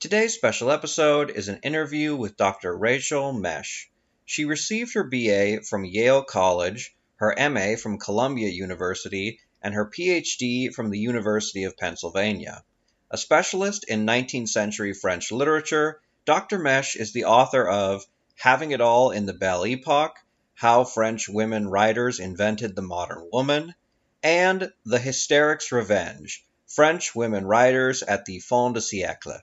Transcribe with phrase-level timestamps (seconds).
[0.00, 2.72] Today's special episode is an interview with Dr.
[2.72, 3.90] Rachel Mesch.
[4.24, 10.72] She received her BA from Yale College, her MA from Columbia University, and her PhD
[10.72, 12.62] from the University of Pennsylvania.
[13.10, 16.60] A specialist in 19th century French literature, Dr.
[16.60, 18.06] Mesch is the author of
[18.36, 20.20] Having It All in the Belle Epoque,
[20.54, 23.74] How French Women Writers Invented the Modern Woman,
[24.22, 29.40] and The Hysterics' Revenge French Women Writers at the Fin de Siècle.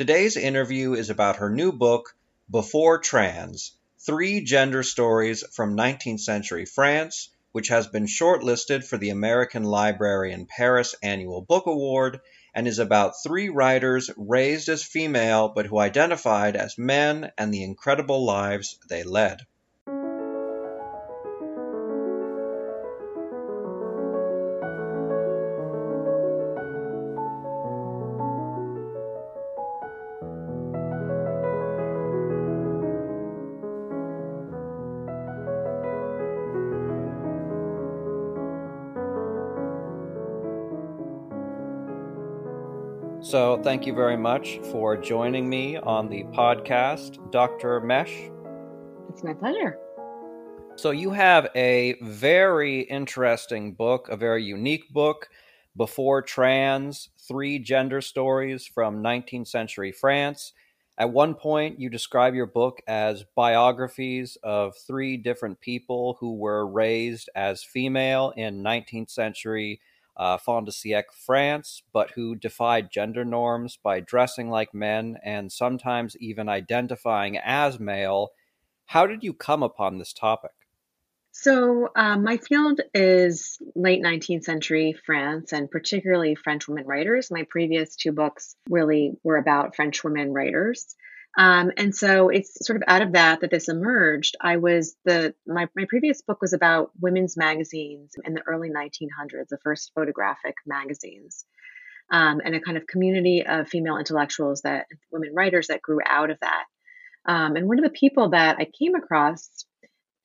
[0.00, 2.16] Today's interview is about her new book,
[2.50, 9.10] Before Trans Three Gender Stories from 19th Century France, which has been shortlisted for the
[9.10, 12.20] American Library in Paris Annual Book Award
[12.54, 17.62] and is about three writers raised as female but who identified as men and the
[17.62, 19.40] incredible lives they led.
[43.30, 47.80] So, thank you very much for joining me on the podcast, Dr.
[47.80, 48.28] Mesch.
[49.08, 49.78] It's my pleasure.
[50.74, 55.28] So, you have a very interesting book, a very unique book,
[55.76, 60.52] Before Trans Three Gender Stories from 19th Century France.
[60.98, 66.66] At one point, you describe your book as biographies of three different people who were
[66.66, 69.80] raised as female in 19th century
[70.20, 75.50] uh, fin de siècle France, but who defied gender norms by dressing like men and
[75.50, 78.28] sometimes even identifying as male.
[78.84, 80.50] How did you come upon this topic?
[81.32, 87.30] So, um, my field is late 19th century France and particularly French women writers.
[87.30, 90.96] My previous two books really were about French women writers.
[91.38, 94.36] Um, and so it's sort of out of that that this emerged.
[94.40, 99.48] I was the my my previous book was about women's magazines in the early 1900s,
[99.48, 101.44] the first photographic magazines,
[102.10, 106.30] um, and a kind of community of female intellectuals that women writers that grew out
[106.30, 106.64] of that.
[107.26, 109.48] Um, and one of the people that I came across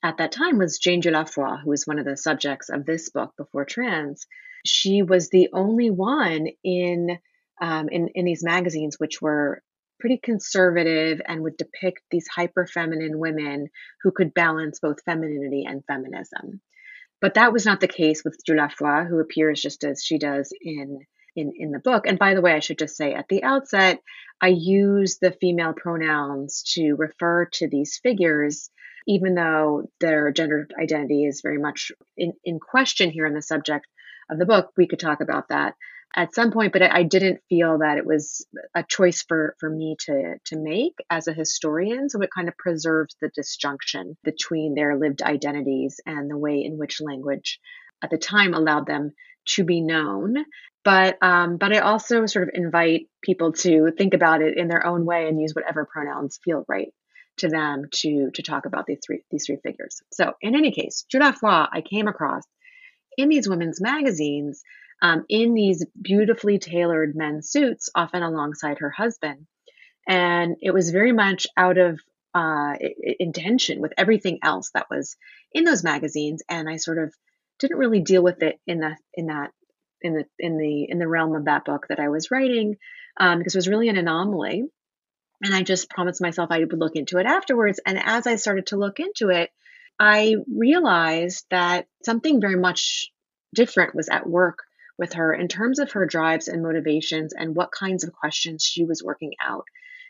[0.01, 3.33] at that time was Jane Dieulafoy, who was one of the subjects of this book,
[3.38, 4.25] Before Trans.
[4.65, 7.19] She was the only one in
[7.61, 9.61] um, in, in these magazines, which were
[10.00, 13.67] pretty conservative and would depict these hyper feminine women
[14.01, 16.61] who could balance both femininity and feminism.
[17.22, 21.00] But that was not the case with Dieulafoy, who appears just as she does in,
[21.35, 22.06] in, in the book.
[22.07, 24.01] And by the way, I should just say at the outset,
[24.41, 28.69] I use the female pronouns to refer to these figures,
[29.07, 33.88] even though their gender identity is very much in, in question here in the subject
[34.29, 34.72] of the book.
[34.75, 35.75] We could talk about that
[36.15, 39.97] at some point, but I didn't feel that it was a choice for, for me
[40.05, 42.09] to, to make as a historian.
[42.09, 46.77] So it kind of preserves the disjunction between their lived identities and the way in
[46.77, 47.59] which language
[48.01, 49.11] at the time allowed them
[49.49, 50.35] to be known.
[50.85, 54.85] But um, but I also sort of invite people to think about it in their
[54.85, 56.93] own way and use whatever pronouns feel right
[57.37, 60.01] to them to to talk about these three these three figures.
[60.13, 62.43] So in any case, Dieulafoy I came across
[63.17, 64.61] in these women's magazines
[65.05, 69.45] um, in these beautifully tailored men's suits, often alongside her husband.
[70.07, 71.99] And it was very much out of
[72.33, 72.73] uh,
[73.19, 75.15] intention with everything else that was
[75.53, 76.41] in those magazines.
[76.49, 77.13] And I sort of
[77.59, 79.51] didn't really deal with it in the in that
[80.01, 82.77] in the in the in the realm of that book that I was writing
[83.19, 84.63] um, because it was really an anomaly.
[85.44, 87.80] And I just promised myself I would look into it afterwards.
[87.85, 89.51] And as I started to look into it,
[90.00, 93.12] I realized that something very much
[93.53, 94.63] different was at work
[94.97, 98.86] with her in terms of her drives and motivations and what kinds of questions she
[98.86, 99.65] was working out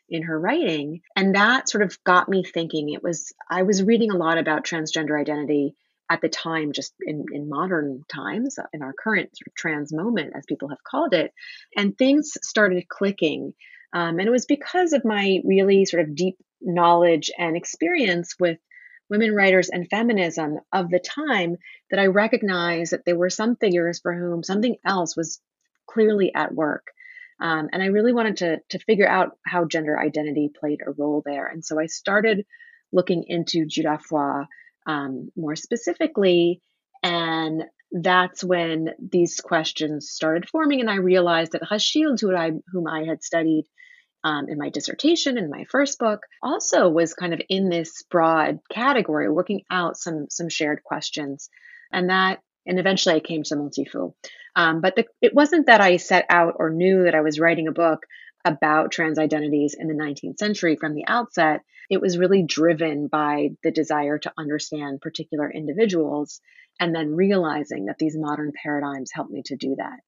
[0.09, 1.01] in her writing.
[1.15, 2.89] And that sort of got me thinking.
[2.89, 5.75] It was, I was reading a lot about transgender identity
[6.09, 10.33] at the time, just in, in modern times, in our current sort of trans moment,
[10.35, 11.33] as people have called it.
[11.75, 13.53] And things started clicking.
[13.91, 18.59] Um, and it was because of my really sort of deep knowledge and experience with
[19.09, 21.57] women writers and feminism of the time
[21.91, 25.39] that I recognized that there were some figures for whom something else was
[25.87, 26.87] clearly at work.
[27.39, 31.21] Um, and I really wanted to, to figure out how gender identity played a role
[31.25, 31.47] there.
[31.47, 32.45] And so I started
[32.91, 34.11] looking into Judas
[34.87, 36.61] um, more specifically.
[37.03, 40.79] And that's when these questions started forming.
[40.79, 43.65] And I realized that Rachilde, who I, whom I had studied
[44.25, 48.59] um, in my dissertation in my first book, also was kind of in this broad
[48.71, 51.47] category, working out some, some shared questions.
[51.93, 54.13] And that, and eventually I came to Montifaud.
[54.55, 57.67] Um, but the, it wasn't that I set out or knew that I was writing
[57.67, 58.07] a book
[58.43, 61.61] about trans identities in the 19th century from the outset.
[61.91, 66.41] It was really driven by the desire to understand particular individuals
[66.79, 69.99] and then realizing that these modern paradigms help me to do that.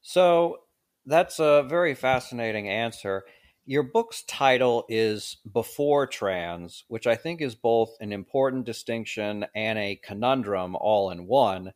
[0.00, 0.60] So
[1.08, 3.24] that's a very fascinating answer.
[3.64, 9.78] Your book's title is Before Trans, which I think is both an important distinction and
[9.78, 11.72] a conundrum all in one.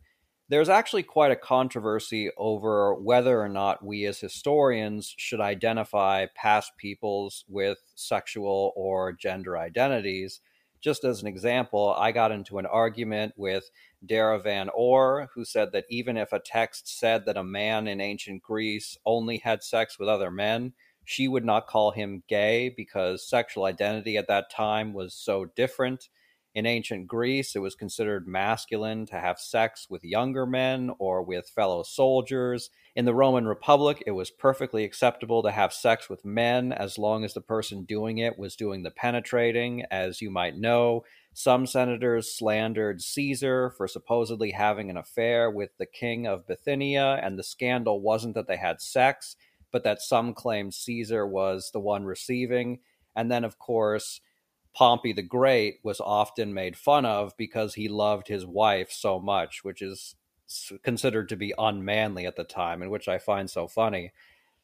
[0.51, 6.73] There's actually quite a controversy over whether or not we as historians should identify past
[6.77, 10.41] peoples with sexual or gender identities.
[10.83, 13.71] Just as an example, I got into an argument with
[14.05, 18.01] Dara Van Oor, who said that even if a text said that a man in
[18.01, 20.73] ancient Greece only had sex with other men,
[21.05, 26.09] she would not call him gay because sexual identity at that time was so different.
[26.55, 31.49] In ancient Greece, it was considered masculine to have sex with younger men or with
[31.49, 32.69] fellow soldiers.
[32.95, 37.25] In the Roman Republic, it was perfectly acceptable to have sex with men as long
[37.25, 39.87] as the person doing it was doing the penetrating.
[39.91, 45.87] As you might know, some senators slandered Caesar for supposedly having an affair with the
[45.87, 49.37] king of Bithynia, and the scandal wasn't that they had sex,
[49.71, 52.81] but that some claimed Caesar was the one receiving.
[53.17, 54.21] And then, of course,
[54.75, 59.63] Pompey the Great was often made fun of because he loved his wife so much,
[59.65, 60.15] which is
[60.83, 64.13] considered to be unmanly at the time, and which I find so funny.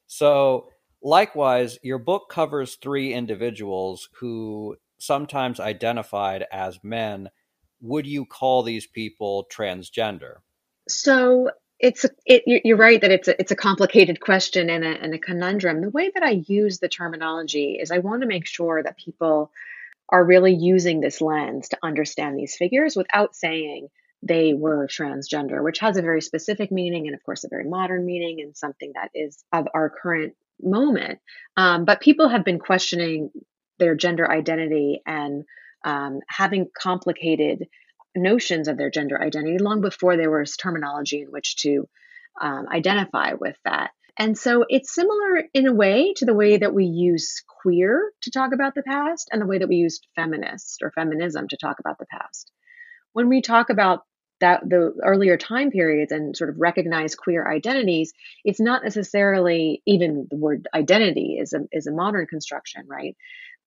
[0.06, 0.70] So,
[1.02, 7.28] likewise, your book covers three individuals who sometimes identified as men.
[7.80, 10.36] Would you call these people transgender?
[10.88, 15.14] So, it's it, you're right that it's a, it's a complicated question and a, and
[15.14, 15.80] a conundrum.
[15.80, 19.52] The way that I use the terminology is I want to make sure that people
[20.08, 23.88] are really using this lens to understand these figures without saying
[24.22, 28.04] they were transgender, which has a very specific meaning and, of course, a very modern
[28.04, 31.20] meaning and something that is of our current moment.
[31.56, 33.30] Um, but people have been questioning
[33.78, 35.44] their gender identity and
[35.84, 37.68] um, having complicated
[38.16, 41.88] notions of their gender identity long before there was terminology in which to
[42.40, 43.90] um, identify with that.
[44.18, 48.30] And so it's similar in a way to the way that we use queer to
[48.32, 51.78] talk about the past and the way that we used feminist or feminism to talk
[51.78, 52.50] about the past.
[53.12, 54.00] When we talk about
[54.40, 58.12] that the earlier time periods and sort of recognize queer identities,
[58.44, 63.16] it's not necessarily even the word identity is a, is a modern construction, right?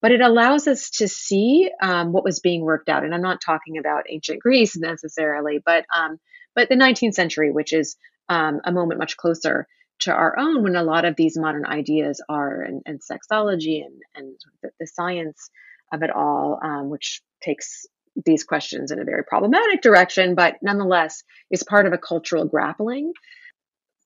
[0.01, 3.04] But it allows us to see um, what was being worked out.
[3.06, 6.19] And I'm not talking about ancient Greece necessarily, but um,
[6.56, 7.95] but the 19th century, which is
[8.27, 9.68] um, a moment much closer
[10.01, 14.01] to our own when a lot of these modern ideas are and, and sexology and,
[14.15, 15.50] and the, the, science
[15.94, 17.86] of it all, um, which takes
[18.25, 23.13] these questions in a very problematic direction, but nonetheless is part of a cultural grappling.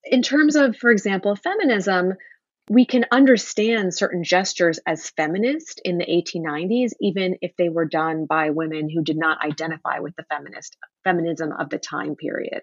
[0.03, 2.13] In terms of, for example, feminism,
[2.69, 8.25] we can understand certain gestures as feminist in the 1890s, even if they were done
[8.25, 12.61] by women who did not identify with the feminist feminism of the time period.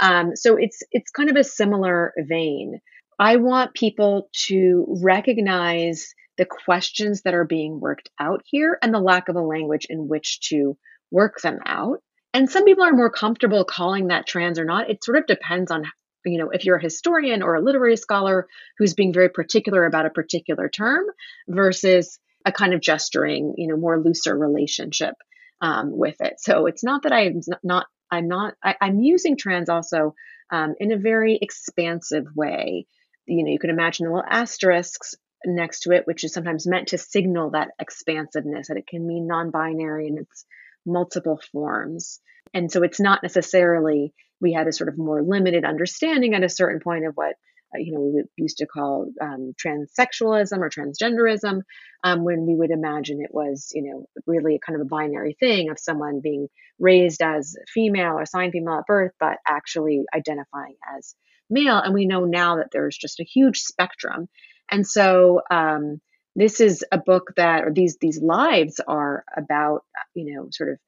[0.00, 2.80] Um, so it's it's kind of a similar vein.
[3.18, 9.00] I want people to recognize the questions that are being worked out here and the
[9.00, 10.76] lack of a language in which to
[11.10, 12.02] work them out.
[12.34, 14.90] And some people are more comfortable calling that trans or not.
[14.90, 15.84] It sort of depends on
[16.26, 18.46] you know if you're a historian or a literary scholar
[18.78, 21.04] who's being very particular about a particular term
[21.48, 25.14] versus a kind of gesturing you know more looser relationship
[25.60, 29.68] um, with it so it's not that i'm not I'm not, I, am using trans
[29.68, 30.14] also
[30.50, 32.86] um, in a very expansive way.
[33.26, 36.88] You know, you can imagine the little asterisks next to it, which is sometimes meant
[36.88, 40.44] to signal that expansiveness, that it can mean non binary and its
[40.84, 42.20] multiple forms.
[42.54, 46.48] And so it's not necessarily, we had a sort of more limited understanding at a
[46.48, 47.34] certain point of what
[47.78, 51.62] you know, we used to call um, transsexualism or transgenderism,
[52.04, 55.70] um, when we would imagine it was, you know, really kind of a binary thing
[55.70, 61.14] of someone being raised as female or assigned female at birth, but actually identifying as
[61.48, 61.78] male.
[61.78, 64.28] And we know now that there's just a huge spectrum.
[64.70, 66.00] And so, um,
[66.38, 70.78] this is a book that, or these these lives are about, you know, sort of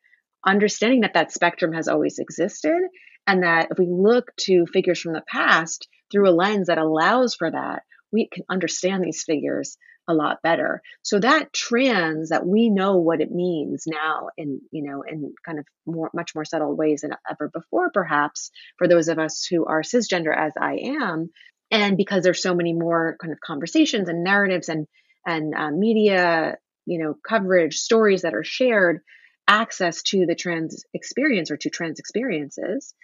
[0.46, 2.80] understanding that that spectrum has always existed,
[3.28, 7.34] and that if we look to figures from the past, through a lens that allows
[7.34, 9.76] for that, we can understand these figures
[10.08, 10.80] a lot better.
[11.02, 15.58] So that trans that we know what it means now in, you know, in kind
[15.58, 19.66] of more, much more subtle ways than ever before, perhaps for those of us who
[19.66, 21.28] are cisgender as I am.
[21.70, 24.86] And because there's so many more kind of conversations and narratives and,
[25.26, 26.56] and uh, media,
[26.86, 29.00] you know, coverage, stories that are shared,
[29.46, 32.94] access to the trans experience or to trans experiences,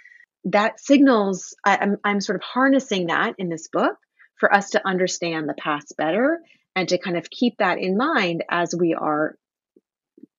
[0.45, 3.97] that signals, I, I'm, I'm sort of harnessing that in this book
[4.39, 6.41] for us to understand the past better
[6.77, 9.37] and to kind of keep that in mind as we are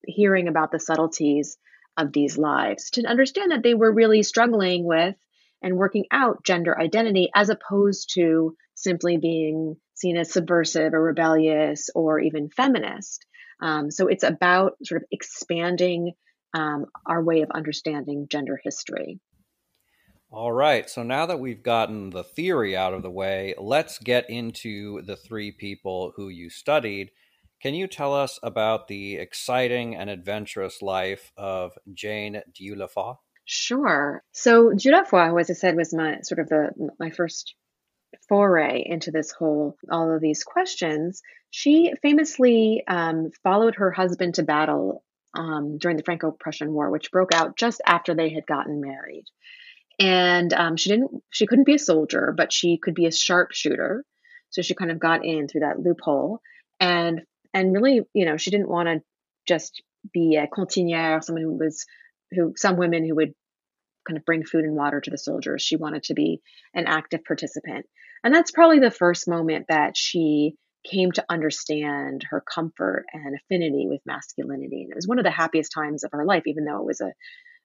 [0.06, 1.58] hearing about the subtleties
[1.98, 5.16] of these lives, to understand that they were really struggling with
[5.62, 11.90] and working out gender identity as opposed to simply being seen as subversive or rebellious
[11.96, 13.26] or even feminist.
[13.62, 16.12] Um, so it's about sort of expanding
[16.54, 19.20] um, our way of understanding gender history.
[20.36, 20.90] All right.
[20.90, 25.16] So now that we've gotten the theory out of the way, let's get into the
[25.16, 27.12] three people who you studied.
[27.62, 33.16] Can you tell us about the exciting and adventurous life of Jane Dieulafoy?
[33.46, 34.26] Sure.
[34.34, 37.56] So Dieulafoy, as I said, was my sort of the my first
[38.28, 41.22] foray into this whole all of these questions.
[41.50, 45.02] She famously um, followed her husband to battle
[45.34, 49.24] um, during the Franco-Prussian War, which broke out just after they had gotten married
[50.00, 54.04] and um, she didn't she couldn't be a soldier but she could be a sharpshooter.
[54.50, 56.40] So she kind of got in through that loophole.
[56.80, 57.22] And
[57.54, 59.02] and really you know she didn't want to
[59.48, 59.82] just
[60.14, 61.86] be a cantinière someone who was
[62.32, 63.34] who some women who would
[64.08, 65.62] kind of bring food and water to the soldiers.
[65.62, 66.42] She wanted to be
[66.74, 67.86] an active participant.
[68.24, 70.56] And that's probably the first moment that she
[70.90, 74.84] came to understand her comfort and affinity with masculinity.
[74.84, 77.02] And it was one of the happiest times of her life even though it was
[77.02, 77.12] a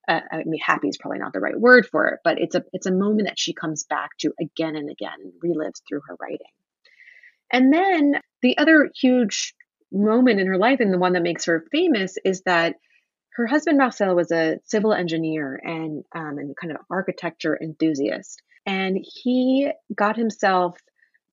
[0.08, 2.64] uh, I mean, happy is probably not the right word for it, but it's a
[2.72, 6.16] it's a moment that she comes back to again and again and relives through her
[6.20, 6.38] writing.
[7.52, 9.54] And then the other huge
[9.92, 12.76] moment in her life, and the one that makes her famous, is that
[13.34, 18.98] her husband Marcel was a civil engineer and um, and kind of architecture enthusiast, and
[19.00, 20.78] he got himself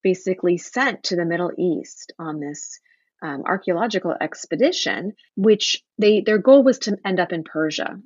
[0.04, 2.80] basically sent to the Middle East on this
[3.22, 8.00] um, archaeological expedition, which they their goal was to end up in Persia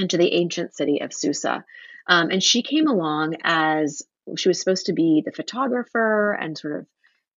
[0.00, 1.64] into the ancient city of Susa.
[2.06, 4.02] Um, and she came along as
[4.36, 6.86] she was supposed to be the photographer and sort of,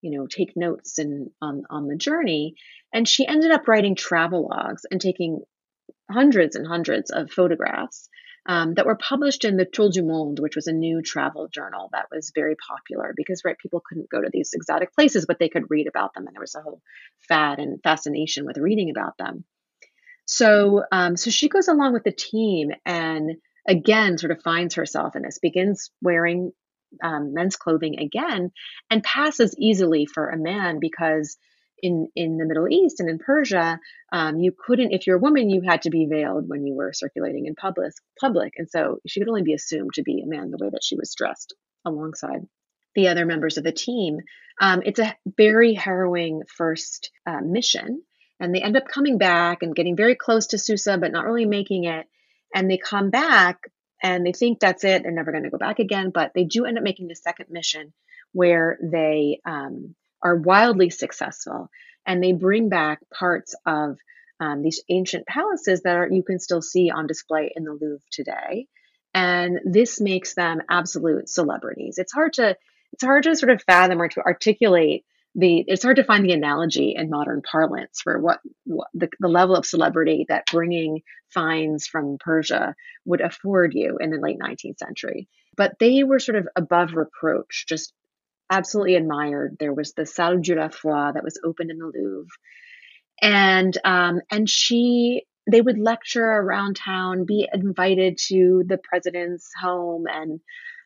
[0.02, 2.56] you know, take notes and on on the journey.
[2.94, 5.42] And she ended up writing travel logs and taking
[6.10, 8.10] hundreds and hundreds of photographs
[8.46, 11.90] um, that were published in the Tour du Monde, which was a new travel journal
[11.94, 15.50] that was very popular because right people couldn't go to these exotic places, but they
[15.50, 16.82] could read about them, and there was a whole
[17.28, 19.46] fad and fascination with reading about them.
[20.26, 23.32] So, um, so she goes along with the team and
[23.68, 26.52] again sort of finds herself in this, begins wearing
[27.04, 28.52] um, men's clothing again,
[28.90, 31.38] and passes easily for a man because
[31.82, 33.80] in in the Middle East and in Persia,
[34.12, 36.94] um, you couldn't, if you're a woman, you had to be veiled when you were
[36.94, 37.94] circulating in public.
[38.20, 40.84] Public, and so she could only be assumed to be a man the way that
[40.84, 41.54] she was dressed
[41.86, 42.48] alongside
[42.96, 44.20] the other members of the team.
[44.62, 48.04] Um, it's a very harrowing first uh, mission
[48.44, 51.46] and they end up coming back and getting very close to Susa, but not really
[51.46, 52.08] making it.
[52.54, 53.72] And they come back
[54.02, 55.02] and they think that's it.
[55.02, 56.12] They're never going to go back again.
[56.14, 57.94] But they do end up making the second mission
[58.34, 61.70] where they um, are wildly successful
[62.06, 63.98] and they bring back parts of
[64.42, 68.06] um, these ancient palaces that are, you can still see on display in the Louvre
[68.12, 68.68] today.
[69.14, 71.98] And this makes them absolute celebrities.
[71.98, 72.58] It's hard to
[72.92, 76.34] it's hard to sort of fathom or to articulate the it's hard to find the
[76.34, 81.02] analogy in modern parlance for what, what the, the level of celebrity that bringing
[81.34, 82.76] finds from Persia
[83.06, 85.28] would afford you in the late 19th century.
[85.58, 87.94] But they were sort of above reproach, just
[88.50, 89.58] absolutely admired.
[89.60, 92.28] There was the Salle Dieulafoy that was open in the Louvre,
[93.22, 100.06] and um, and she they would lecture around town, be invited to the president's home,
[100.08, 100.40] and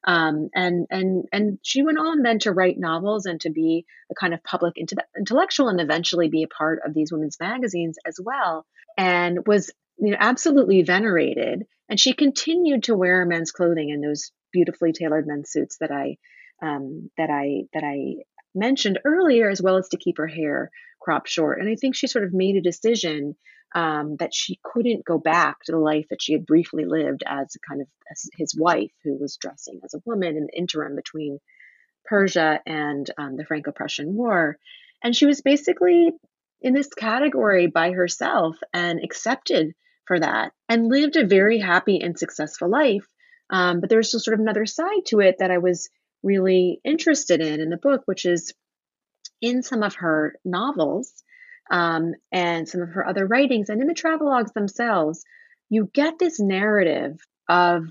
[0.05, 4.15] um, and and and she went on then to write novels and to be a
[4.15, 4.75] kind of public
[5.15, 8.65] intellectual and eventually be a part of these women's magazines as well.
[8.97, 11.65] And was you know absolutely venerated.
[11.89, 16.17] And she continued to wear men's clothing in those beautifully tailored men's suits that I
[16.61, 18.23] um, that I that I
[18.55, 21.59] mentioned earlier, as well as to keep her hair cropped short.
[21.59, 23.35] And I think she sort of made a decision
[23.75, 27.55] um, that she couldn't go back to the life that she had briefly lived as
[27.67, 31.39] kind of as his wife, who was dressing as a woman in the interim between
[32.05, 34.57] Persia and um, the Franco Prussian War.
[35.03, 36.12] And she was basically
[36.62, 39.74] in this category by herself and accepted
[40.05, 43.05] for that and lived a very happy and successful life.
[43.50, 45.89] Um, but there was still sort of another side to it that I was
[46.24, 48.53] really interested in in the book, which is
[49.41, 51.13] in some of her novels
[51.69, 55.24] um, and some of her other writings and in the travelogues themselves,
[55.69, 57.19] you get this narrative
[57.50, 57.86] of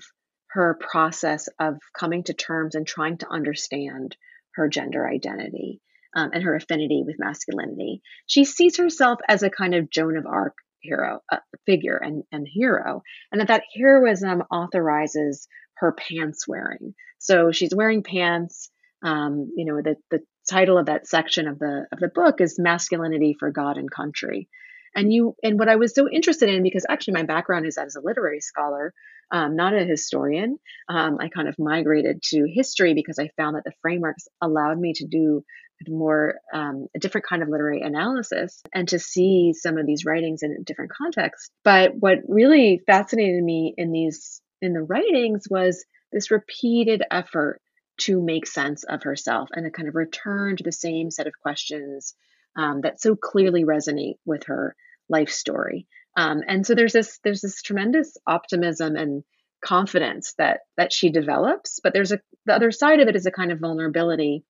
[0.49, 4.16] her process of coming to terms and trying to understand
[4.54, 5.80] her gender identity
[6.14, 8.00] um, and her affinity with masculinity.
[8.26, 12.47] She sees herself as a kind of Joan of Arc hero uh, figure and, and
[12.50, 15.47] hero, and that that heroism authorizes
[15.78, 16.95] her pants wearing.
[17.18, 18.71] So she's wearing pants.
[19.02, 22.59] Um, you know, the the title of that section of the of the book is
[22.59, 24.49] masculinity for God and country.
[24.95, 27.97] And you and what I was so interested in because actually my background is as
[27.97, 28.95] a literary scholar,
[29.31, 30.59] um, not a historian.
[30.88, 34.95] Um, I kind of migrated to history because I found that the frameworks allowed me
[34.95, 35.45] to do
[35.88, 40.43] more um, a different kind of literary analysis and to see some of these writings
[40.43, 41.50] in a different context.
[41.65, 47.61] But what really fascinated me in these in the writings was this repeated effort
[47.99, 51.38] to make sense of herself and to kind of return to the same set of
[51.41, 52.15] questions
[52.57, 54.75] um, that so clearly resonate with her
[55.09, 55.87] life story.
[56.17, 59.23] Um, and so there's this there's this tremendous optimism and
[59.62, 63.31] confidence that that she develops, but there's a the other side of it is a
[63.31, 64.45] kind of vulnerability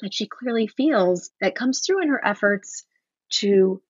[0.00, 2.84] that she clearly feels that comes through in her efforts
[3.30, 3.80] to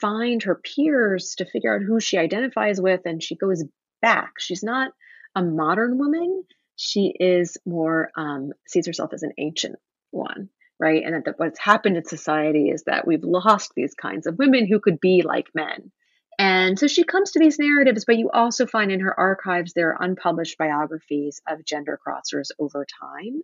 [0.00, 3.62] find her peers to figure out who she identifies with and she goes
[4.00, 4.92] back she's not
[5.36, 6.44] a modern woman
[6.82, 9.76] she is more um, sees herself as an ancient
[10.10, 10.48] one
[10.82, 11.04] right?
[11.04, 14.80] And that what's happened in society is that we've lost these kinds of women who
[14.80, 15.92] could be like men.
[16.40, 19.90] And so she comes to these narratives but you also find in her archives there
[19.90, 23.42] are unpublished biographies of gender crossers over time.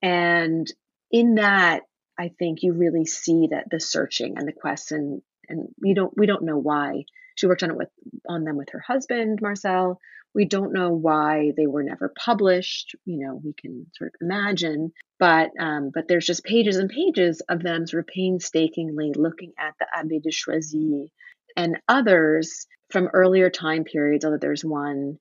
[0.00, 0.72] And
[1.10, 1.82] in that,
[2.16, 6.16] I think you really see that the searching and the quest and and we don't
[6.16, 7.04] we don't know why
[7.40, 7.88] she worked on it with
[8.28, 9.98] on them with her husband Marcel.
[10.34, 12.94] We don't know why they were never published.
[13.06, 17.40] You know, we can sort of imagine, but um, but there's just pages and pages
[17.48, 21.08] of them sort of painstakingly looking at the Abbé de Choisy
[21.56, 24.26] and others from earlier time periods.
[24.26, 25.18] Although there's one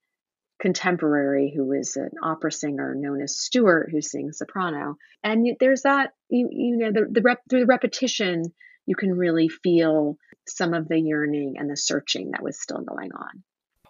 [0.60, 4.98] contemporary who is an opera singer known as Stuart who sings soprano.
[5.24, 8.44] And there's that you you know the the rep, through the repetition
[8.86, 10.18] you can really feel
[10.50, 13.44] some of the yearning and the searching that was still going on.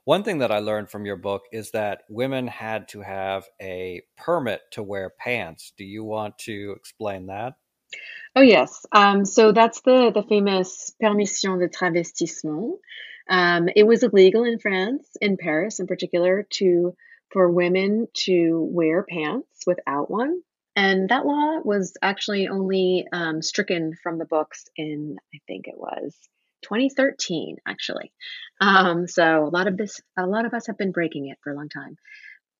[0.05, 4.01] One thing that I learned from your book is that women had to have a
[4.17, 5.73] permit to wear pants.
[5.77, 7.53] Do you want to explain that?
[8.35, 8.85] Oh yes.
[8.91, 12.77] Um, so that's the the famous permission de travestissement,
[13.29, 16.95] um, it was illegal in France, in Paris in particular, to
[17.31, 20.41] for women to wear pants without one.
[20.75, 25.77] And that law was actually only um, stricken from the books in, I think it
[25.77, 26.15] was
[26.61, 28.11] 2013, actually.
[28.61, 31.51] Um, so a lot of this, a lot of us have been breaking it for
[31.51, 31.97] a long time.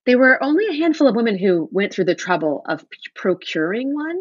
[0.06, 2.84] There were only a handful of women who went through the trouble of
[3.16, 4.20] procuring one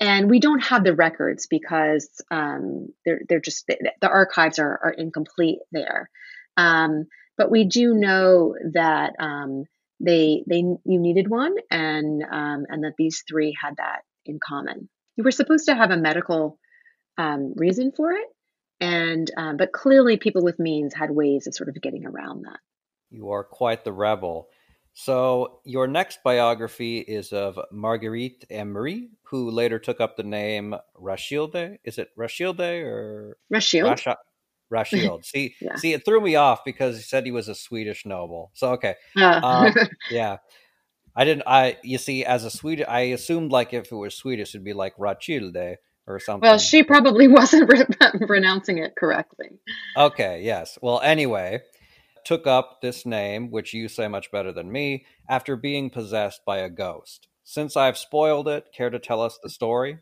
[0.00, 4.80] and we don't have the records because um, they're they're just the, the archives are,
[4.82, 6.10] are incomplete there.
[6.56, 7.04] Um,
[7.36, 9.64] but we do know that um,
[10.00, 14.88] they they you needed one, and um, and that these three had that in common.
[15.16, 16.58] You were supposed to have a medical
[17.18, 18.26] um, reason for it,
[18.80, 22.58] and um, but clearly people with means had ways of sort of getting around that.
[23.10, 24.48] You are quite the rebel.
[24.92, 31.78] So, your next biography is of Marguerite Eymery, who later took up the name Rashilde.
[31.84, 33.96] Is it Rashilde or Rashild?
[33.96, 34.16] Rasha-
[34.72, 35.24] Rashild.
[35.32, 35.76] See, yeah.
[35.76, 38.50] see, it threw me off because he said he was a Swedish noble.
[38.54, 39.40] So, okay, uh.
[39.42, 39.74] um,
[40.10, 40.38] yeah,
[41.14, 41.44] I didn't.
[41.46, 44.72] I you see, as a Swedish, I assumed like if it was Swedish, it'd be
[44.72, 45.76] like Rachilde
[46.10, 46.48] or something.
[46.48, 47.70] Well, she probably wasn't
[48.26, 49.50] pronouncing it correctly.
[49.96, 50.42] Okay.
[50.42, 50.78] Yes.
[50.82, 51.62] Well, anyway
[52.24, 56.58] took up this name, which you say much better than me, after being possessed by
[56.58, 57.28] a ghost.
[57.44, 59.98] Since I've spoiled it, care to tell us the story?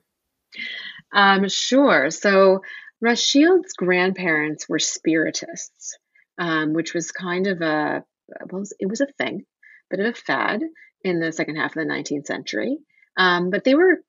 [1.12, 2.10] Um, sure.
[2.10, 2.60] So
[3.00, 5.96] Rachilde's grandparents were spiritists,
[6.38, 8.04] um, which was kind of a
[8.50, 9.46] well, it was a thing,
[9.88, 10.62] bit of a fad
[11.02, 12.76] in the second half of the 19th century.
[13.16, 14.02] Um, but they were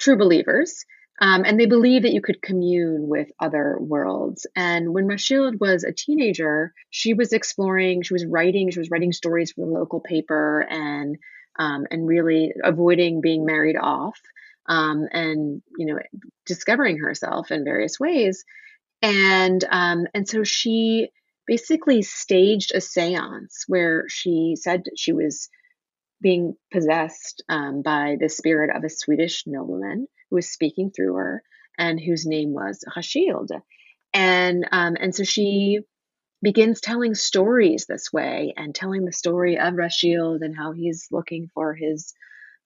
[0.00, 0.84] true believers.
[1.22, 4.44] Um, and they believed that you could commune with other worlds.
[4.56, 9.12] And when Rachilde was a teenager, she was exploring, she was writing, she was writing
[9.12, 11.16] stories for the local paper and
[11.60, 14.18] um, and really avoiding being married off
[14.66, 16.00] um, and you know
[16.44, 18.44] discovering herself in various ways.
[19.00, 21.10] And um, and so she
[21.46, 25.48] basically staged a séance where she said she was
[26.20, 31.42] being possessed um, by the spirit of a Swedish nobleman who was speaking through her
[31.78, 33.60] and whose name was Rachilde.
[34.14, 35.80] And um, and so she
[36.42, 41.48] begins telling stories this way and telling the story of Rachilde and how he's looking
[41.54, 42.12] for his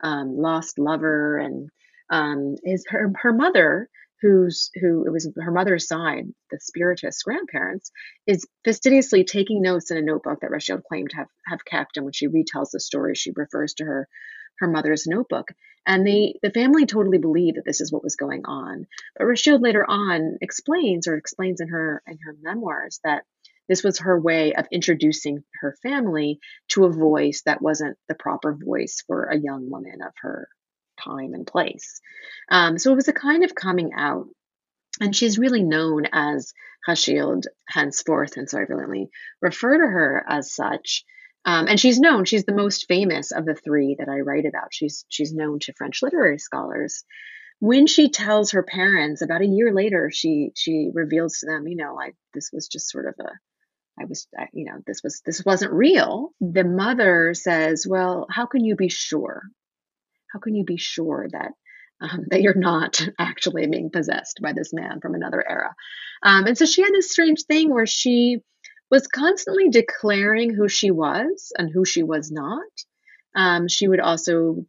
[0.03, 1.69] um, lost lover, and
[2.11, 3.89] um, his her her mother,
[4.23, 7.91] who's who it was her mother's side, the spiritist grandparents,
[8.27, 12.05] is fastidiously taking notes in a notebook that Rachilde claimed to have have kept, and
[12.05, 14.09] when she retells the story, she refers to her
[14.59, 15.49] her mother's notebook.
[15.87, 18.87] And the, the family totally believed that this is what was going on.
[19.17, 23.25] But Rachilde later on explains or explains in her in her memoirs that
[23.69, 26.39] this was her way of introducing her family
[26.69, 30.49] to a voice that wasn't the proper voice for a young woman of her
[31.03, 32.01] time and place.
[32.51, 34.29] Um, so it was a kind of coming out.
[35.01, 36.55] And she's really known as
[36.89, 39.11] Rachilde henceforth, and so I really
[39.43, 41.05] refer to her as such.
[41.47, 44.69] Um, and she's known; she's the most famous of the three that I write about.
[44.73, 47.05] She's she's known to French literary scholars.
[47.61, 51.77] When she tells her parents about a year later, she she reveals to them, you
[51.77, 53.31] know, like this was just sort of a
[53.99, 56.33] I was, you know, this was this wasn't real.
[56.41, 59.43] The mother says, "Well, how can you be sure?
[60.33, 61.53] How can you be sure that
[62.01, 65.75] um, that you're not actually being possessed by this man from another era?"
[66.23, 68.43] Um, and so she had this strange thing where she
[68.91, 72.63] was constantly declaring who she was and who she was not.
[73.35, 74.65] Um, she would also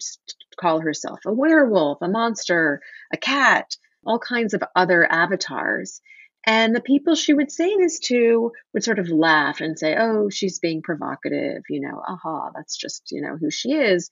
[0.60, 2.82] call herself a werewolf, a monster,
[3.14, 3.76] a cat,
[4.06, 6.02] all kinds of other avatars.
[6.46, 10.30] And the people she would say this to would sort of laugh and say, oh,
[10.30, 14.10] she's being provocative, you know, aha, that's just, you know, who she is.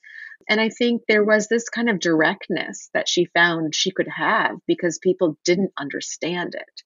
[0.49, 4.57] And I think there was this kind of directness that she found she could have
[4.67, 6.83] because people didn't understand it.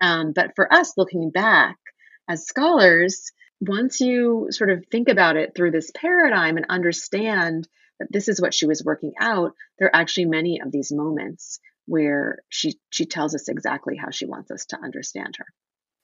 [0.00, 1.76] Um, but for us looking back
[2.28, 8.08] as scholars, once you sort of think about it through this paradigm and understand that
[8.12, 12.38] this is what she was working out, there are actually many of these moments where
[12.48, 15.46] she she tells us exactly how she wants us to understand her.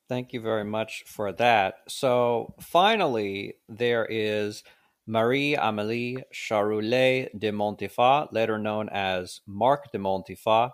[0.08, 1.76] Thank you very much for that.
[1.88, 4.62] So finally, there is
[5.06, 10.72] Marie Amélie Chartroule de Montifaud, later known as Marc de Montefaut.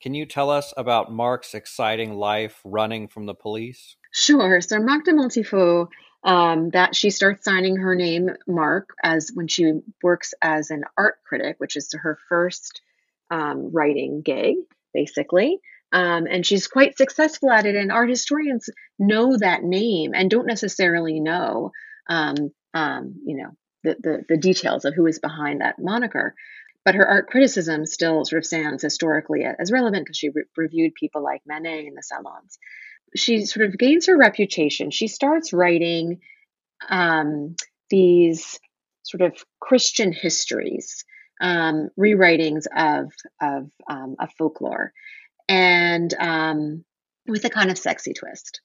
[0.00, 3.96] Can you tell us about Mark's exciting life running from the police?
[4.12, 4.60] Sure.
[4.60, 5.88] So Mark de Montifaud,
[6.24, 11.16] um, that she starts signing her name Mark as when she works as an art
[11.26, 12.80] critic, which is her first
[13.30, 14.56] um, writing gig,
[14.92, 15.60] basically.
[15.92, 17.76] Um, and she's quite successful at it.
[17.76, 21.70] And art historians know that name and don't necessarily know,
[22.08, 23.50] um, um, you know,
[23.84, 26.34] the, the, the details of who is behind that moniker.
[26.86, 30.94] But her art criticism still sort of stands historically as relevant because she re- reviewed
[30.94, 32.58] people like Manet in the salons.
[33.16, 34.92] She sort of gains her reputation.
[34.92, 36.20] She starts writing
[36.88, 37.56] um,
[37.90, 38.60] these
[39.02, 41.04] sort of Christian histories
[41.40, 44.92] um, rewritings of of, um, of folklore,
[45.48, 46.84] and um,
[47.26, 48.60] with a kind of sexy twist.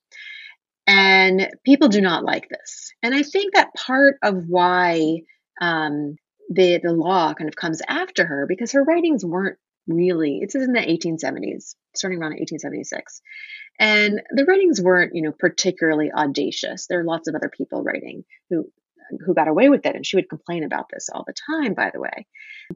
[0.87, 2.91] And people do not like this.
[3.01, 5.21] And I think that part of why
[5.59, 6.17] um,
[6.49, 10.39] the the law kind of comes after her because her writings weren't really.
[10.41, 13.21] It's in the 1870s, starting around 1876.
[13.79, 16.87] And the writings weren't, you know, particularly audacious.
[16.87, 18.71] There are lots of other people writing who
[19.25, 19.95] who got away with it.
[19.95, 22.27] And she would complain about this all the time, by the way.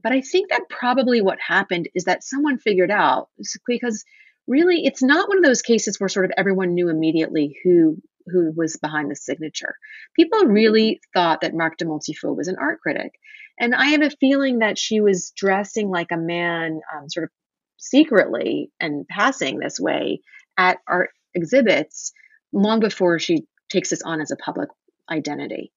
[0.01, 3.29] But I think that probably what happened is that someone figured out
[3.65, 4.03] because
[4.47, 8.51] really it's not one of those cases where sort of everyone knew immediately who who
[8.55, 9.75] was behind the signature.
[10.15, 13.13] People really thought that Marc de Montifaud was an art critic.
[13.59, 17.29] And I have a feeling that she was dressing like a man, um, sort of
[17.77, 20.21] secretly and passing this way
[20.57, 22.11] at art exhibits
[22.51, 24.69] long before she takes this on as a public
[25.09, 25.71] identity.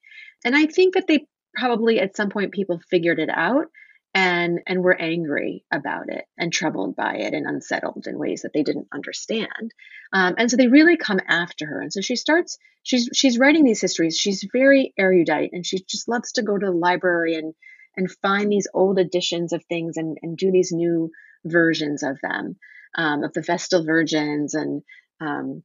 [0.45, 3.67] And I think that they probably at some point people figured it out
[4.19, 8.53] and and were angry about it and troubled by it and unsettled in ways that
[8.53, 9.73] they didn't understand.
[10.13, 11.81] Um, and so they really come after her.
[11.81, 14.17] And so she starts she's she's writing these histories.
[14.17, 17.55] She's very erudite and she just loves to go to the library and
[17.97, 21.11] and find these old editions of things and and do these new
[21.45, 22.57] versions of them
[22.97, 24.83] um, of the vestal virgins and
[25.21, 25.63] um,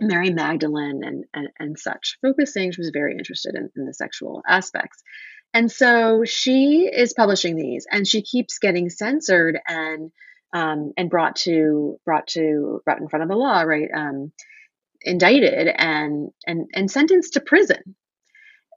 [0.00, 4.42] Mary Magdalene and, and, and such, focusing, she was very interested in, in the sexual
[4.48, 5.02] aspects.
[5.54, 10.10] And so she is publishing these and she keeps getting censored and
[10.52, 13.88] um, and brought to brought to brought in front of the law, right?
[13.96, 14.32] Um,
[15.00, 17.94] indicted and and and sentenced to prison.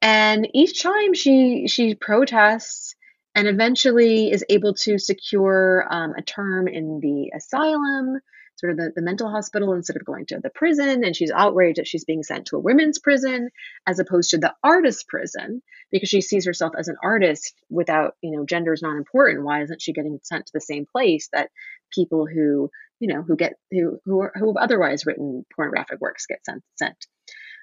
[0.01, 2.95] And each time she she protests
[3.33, 8.19] and eventually is able to secure um, a term in the asylum
[8.57, 11.03] sort of the, the mental hospital instead of going to the prison.
[11.03, 13.49] And she's outraged that she's being sent to a women's prison
[13.85, 18.31] as opposed to the artist prison because she sees herself as an artist without, you
[18.31, 19.45] know, gender is not important.
[19.45, 21.49] Why isn't she getting sent to the same place that
[21.93, 26.25] people who, you know, who get, who, who, are, who have otherwise written pornographic works
[26.25, 27.05] get sent, sent.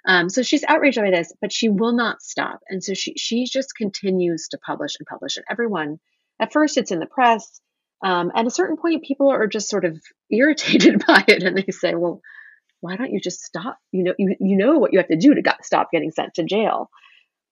[0.07, 2.61] Um, so she's outraged by this, but she will not stop.
[2.69, 5.37] And so she, she just continues to publish and publish.
[5.37, 5.99] And everyone
[6.39, 7.61] at first it's in the press.
[8.03, 11.71] Um, at a certain point, people are just sort of irritated by it and they
[11.71, 12.21] say, well,
[12.81, 13.79] why don't you just stop?
[13.93, 16.35] You know, you, you know what you have to do to got, stop getting sent
[16.35, 16.91] to jail.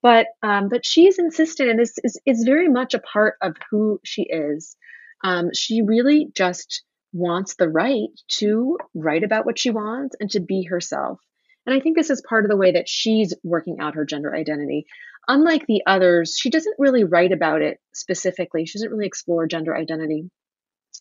[0.02, 4.00] But um, but she's insistent, and this is, is very much a part of who
[4.04, 4.76] she is.
[5.24, 10.40] Um, she really just wants the right to write about what she wants and to
[10.40, 11.20] be herself.
[11.66, 14.34] And I think this is part of the way that she's working out her gender
[14.34, 14.86] identity.
[15.28, 18.66] Unlike the others, she doesn't really write about it specifically.
[18.66, 20.28] She doesn't really explore gender identity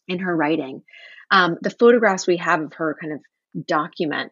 [0.08, 0.84] in her writing.
[1.32, 4.32] Um, the photographs we have of her kind of document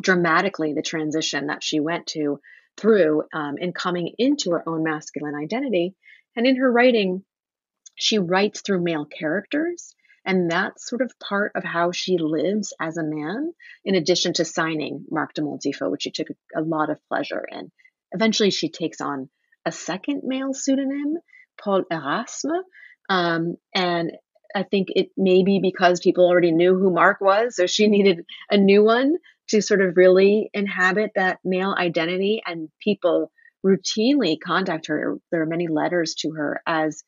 [0.00, 2.40] dramatically the transition that she went to
[2.76, 5.94] through um, in coming into her own masculine identity.
[6.36, 7.24] And in her writing,
[7.96, 9.94] she writes through male characters.
[10.28, 14.44] And that's sort of part of how she lives as a man, in addition to
[14.44, 17.72] signing Marc de Montifaud, which she took a, lot of pleasure in.
[18.12, 19.30] Eventually, she takes on
[19.64, 21.16] a second male pseudonym,
[21.58, 22.60] Paul Erasme.
[23.08, 24.12] Um, and
[24.54, 28.26] I think it may be because people already knew who Marc was, so she needed
[28.50, 29.16] a new one
[29.48, 32.42] to sort of really inhabit that male identity.
[32.44, 33.32] And people
[33.64, 35.16] routinely contact her.
[35.32, 37.02] There are many letters to her as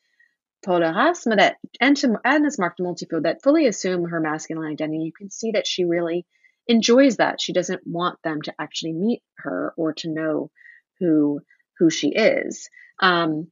[0.65, 5.05] Paul Erasme that, and, to, and as de Montifaud that fully assume her masculine identity.
[5.05, 6.27] You can see that she really
[6.67, 7.41] enjoys that.
[7.41, 10.51] She doesn't want them to actually meet her or to know
[10.99, 11.41] who
[11.79, 12.69] who she is.
[13.01, 13.51] Um,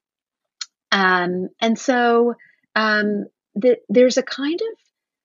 [0.93, 2.35] um, and so
[2.77, 4.79] um, the, there's a kind of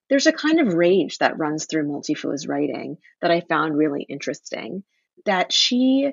[0.10, 4.84] there's a kind of rage that runs through Montifaud's writing that I found really interesting.
[5.26, 6.12] That she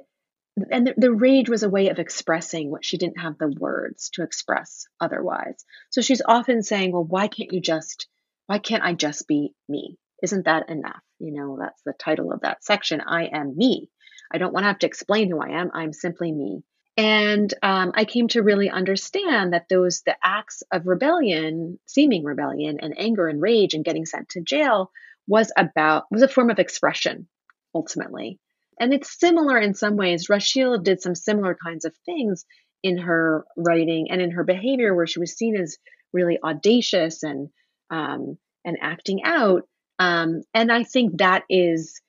[0.70, 4.10] and the, the, rage was a way of expressing what she didn't have the words
[4.10, 5.64] to express otherwise.
[5.90, 8.08] So she's often saying, "Well, why can't you just?
[8.46, 9.96] Why can't I just be me?
[10.22, 13.00] Isn't that enough?" You know, that's the title of that section.
[13.00, 13.88] I am me.
[14.32, 15.70] I don't want to have to explain who I am.
[15.72, 16.62] I'm simply me.
[16.96, 22.78] And um, I came to really understand that those the acts of rebellion, seeming rebellion,
[22.80, 24.90] and anger and rage, and getting sent to jail
[25.26, 27.28] was about was a form of expression
[27.74, 28.38] ultimately.
[28.80, 30.28] And it's similar in some ways.
[30.28, 32.44] Rachilde did some similar kinds of things
[32.82, 35.76] in her writing and in her behavior, where she was seen as
[36.12, 37.50] really audacious and
[37.90, 39.68] um, and acting out.
[39.98, 42.00] Um, and I think that is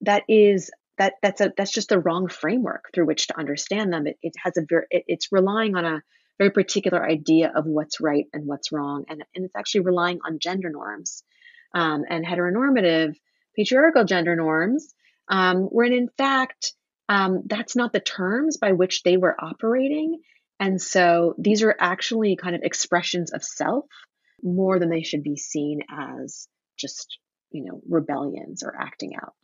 [0.00, 4.06] that is that that's a that's just the wrong framework through which to understand them.
[4.06, 6.02] It, it has a very it, it's relying on a
[6.38, 10.38] very particular idea of what's right and what's wrong, and and it's actually relying on
[10.38, 11.22] gender norms
[11.74, 13.14] um, and heteronormative
[13.56, 14.94] patriarchal gender norms,
[15.28, 16.72] um, when in fact
[17.08, 20.20] um, that's not the terms by which they were operating,
[20.58, 23.86] and so these are actually kind of expressions of self
[24.42, 27.18] more than they should be seen as just
[27.50, 29.34] you know rebellions or acting out.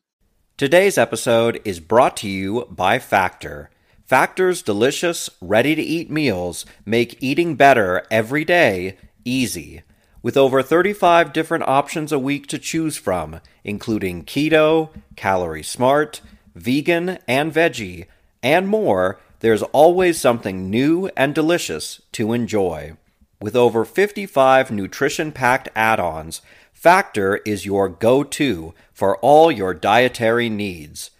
[0.56, 3.70] Today's episode is brought to you by Factor.
[4.04, 9.82] Factor's delicious, ready to eat meals make eating better every day easy.
[10.22, 16.20] With over 35 different options a week to choose from, including keto, calorie smart,
[16.54, 18.06] vegan, and veggie,
[18.42, 22.96] and more, there's always something new and delicious to enjoy.
[23.40, 26.42] With over 55 nutrition packed add ons,
[26.74, 31.10] Factor is your go to for all your dietary needs.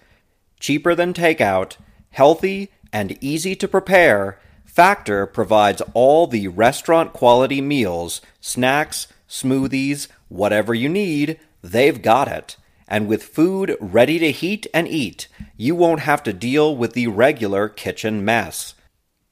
[0.59, 1.77] Cheaper than takeout,
[2.11, 4.39] healthy, and easy to prepare,
[4.71, 12.57] Factor provides all the restaurant quality meals, snacks, smoothies, whatever you need, they've got it.
[12.87, 17.09] And with food ready to heat and eat, you won't have to deal with the
[17.09, 18.75] regular kitchen mess.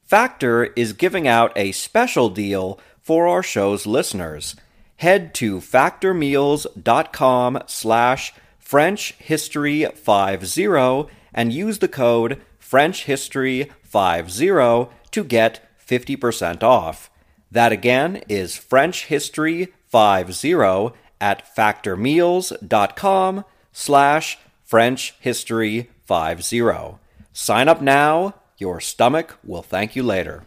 [0.03, 4.57] Factor is giving out a special deal for our show's listeners
[4.97, 17.11] head to factormeals.com slash frenchhistory50 and use the code frenchhistory50 to get 50% off.
[17.51, 26.99] That again is frenchhistory50 at factormeals.com slash frenchhistory50.
[27.33, 28.35] Sign up now.
[28.57, 30.43] Your stomach will thank you later.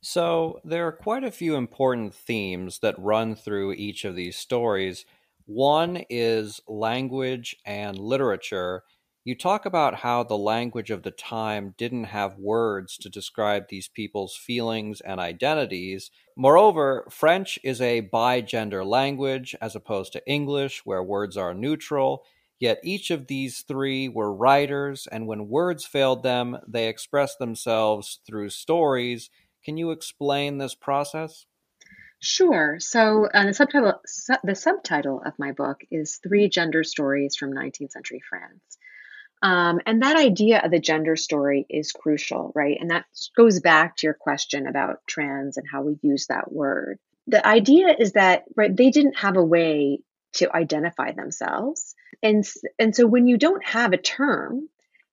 [0.00, 5.04] So, there are quite a few important themes that run through each of these stories.
[5.46, 8.82] One is language and literature.
[9.24, 13.88] You talk about how the language of the time didn't have words to describe these
[13.88, 16.10] people's feelings and identities.
[16.36, 22.24] Moreover, French is a bigender language as opposed to English, where words are neutral.
[22.58, 28.18] Yet each of these three were writers, and when words failed them, they expressed themselves
[28.26, 29.30] through stories
[29.64, 31.46] can you explain this process?
[32.20, 32.76] Sure.
[32.78, 37.52] So uh, the subtitle su- the subtitle of my book is Three Gender Stories from
[37.52, 38.78] 19th Century France.
[39.42, 42.78] Um, and that idea of the gender story is crucial, right?
[42.80, 46.98] And that goes back to your question about trans and how we use that word.
[47.26, 50.00] The idea is that right, they didn't have a way
[50.34, 51.94] to identify themselves.
[52.22, 52.44] And,
[52.78, 54.68] and so when you don't have a term,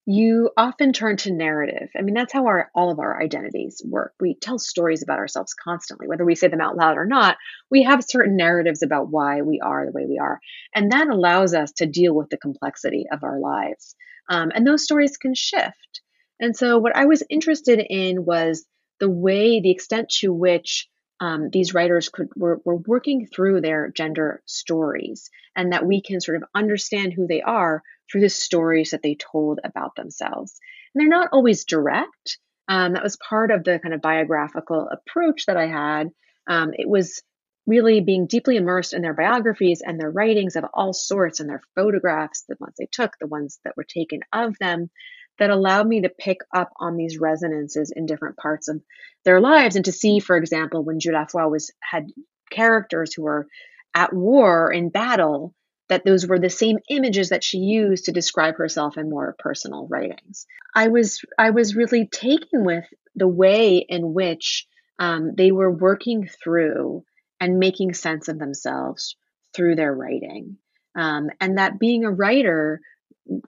[0.06, 1.90] you often turn to narrative.
[1.96, 4.14] I mean, that's how our all of our identities work.
[4.20, 7.38] We tell stories about ourselves constantly, whether we say them out loud or not.
[7.70, 10.40] We have certain narratives about why we are the way we are,
[10.74, 13.96] and that allows us to deal with the complexity of our lives.
[14.30, 16.02] Um, and those stories can shift.
[16.40, 18.66] And so, what I was interested in was
[19.00, 20.88] the way, the extent to which
[21.20, 26.22] um, these writers could were, were working through their gender stories, and that we can
[26.22, 30.60] sort of understand who they are through the stories that they told about themselves.
[30.94, 32.38] And they're not always direct.
[32.68, 36.10] Um, that was part of the kind of biographical approach that I had.
[36.48, 37.22] Um, it was
[37.70, 41.62] really being deeply immersed in their biographies and their writings of all sorts and their
[41.76, 44.90] photographs, the ones they took, the ones that were taken of them,
[45.38, 48.82] that allowed me to pick up on these resonances in different parts of
[49.24, 52.08] their lives and to see, for example, when Dieulafoy was had
[52.52, 53.48] characters who were
[53.94, 55.54] at war in battle,
[55.88, 59.88] that those were the same images that she used to describe herself in more personal
[59.88, 60.46] writings.
[60.76, 64.68] I was I was really taken with the way in which
[65.00, 67.04] um, they were working through
[67.40, 69.16] and making sense of themselves
[69.56, 70.58] through their writing,
[70.96, 72.82] um, and that being a writer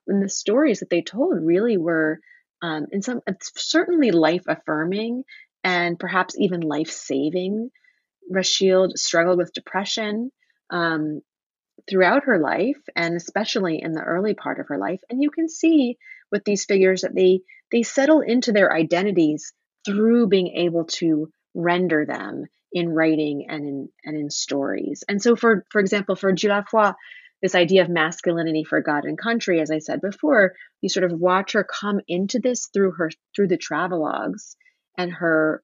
[0.07, 2.19] and the stories that they told really were
[2.61, 3.21] um, in some
[3.55, 5.23] certainly life affirming
[5.63, 7.71] and perhaps even life saving.
[8.31, 10.31] Rachilde struggled with depression
[10.69, 11.21] um,
[11.89, 15.01] throughout her life, and especially in the early part of her life.
[15.09, 15.97] And you can see
[16.31, 19.53] with these figures that they they settle into their identities
[19.85, 25.03] through being able to render them in writing and in and in stories.
[25.07, 26.93] And so, for for example, for Dieulafoy,
[27.41, 31.19] this idea of masculinity for God and country, as I said before, you sort of
[31.19, 34.55] watch her come into this through her through the travelogues
[34.97, 35.63] and her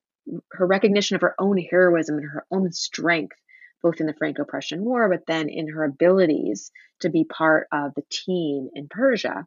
[0.51, 3.37] her recognition of her own heroism and her own strength,
[3.81, 8.03] both in the Franco-Prussian War, but then in her abilities to be part of the
[8.09, 9.45] team in Persia.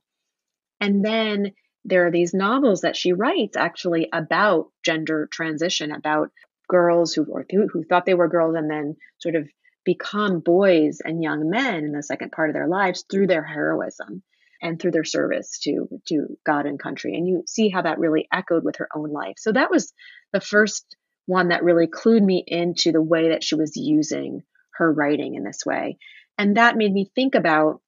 [0.80, 1.52] And then
[1.84, 6.30] there are these novels that she writes actually about gender transition, about
[6.70, 9.48] girls who or who, who thought they were girls and then sort of
[9.84, 14.22] become boys and young men in the second part of their lives through their heroism
[14.62, 17.14] and through their service to to God and country.
[17.14, 19.34] And you see how that really echoed with her own life.
[19.38, 19.92] So that was
[20.32, 24.42] the first one that really clued me into the way that she was using
[24.74, 25.98] her writing in this way.
[26.38, 27.80] And that made me think about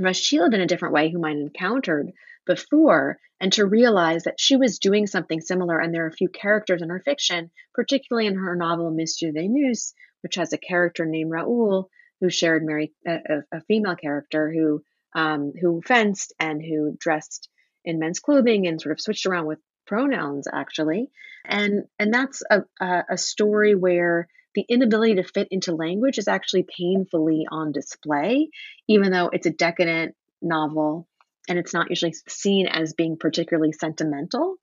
[0.00, 2.10] Rachilde in a different way, whom I'd encountered
[2.46, 5.78] before, and to realize that she was doing something similar.
[5.78, 9.94] And there are a few characters in her fiction, particularly in her novel Monsieur Venus,
[10.22, 13.18] which has a character named Raoul who shared Mary, a,
[13.52, 14.82] a female character who
[15.14, 17.48] um, who fenced and who dressed
[17.84, 21.10] in men's clothing and sort of switched around with pronouns actually,
[21.44, 26.28] and and that's a, a, a story where the inability to fit into language is
[26.28, 28.48] actually painfully on display,
[28.88, 31.08] even though it's a decadent novel
[31.48, 34.56] and it's not usually seen as being particularly sentimental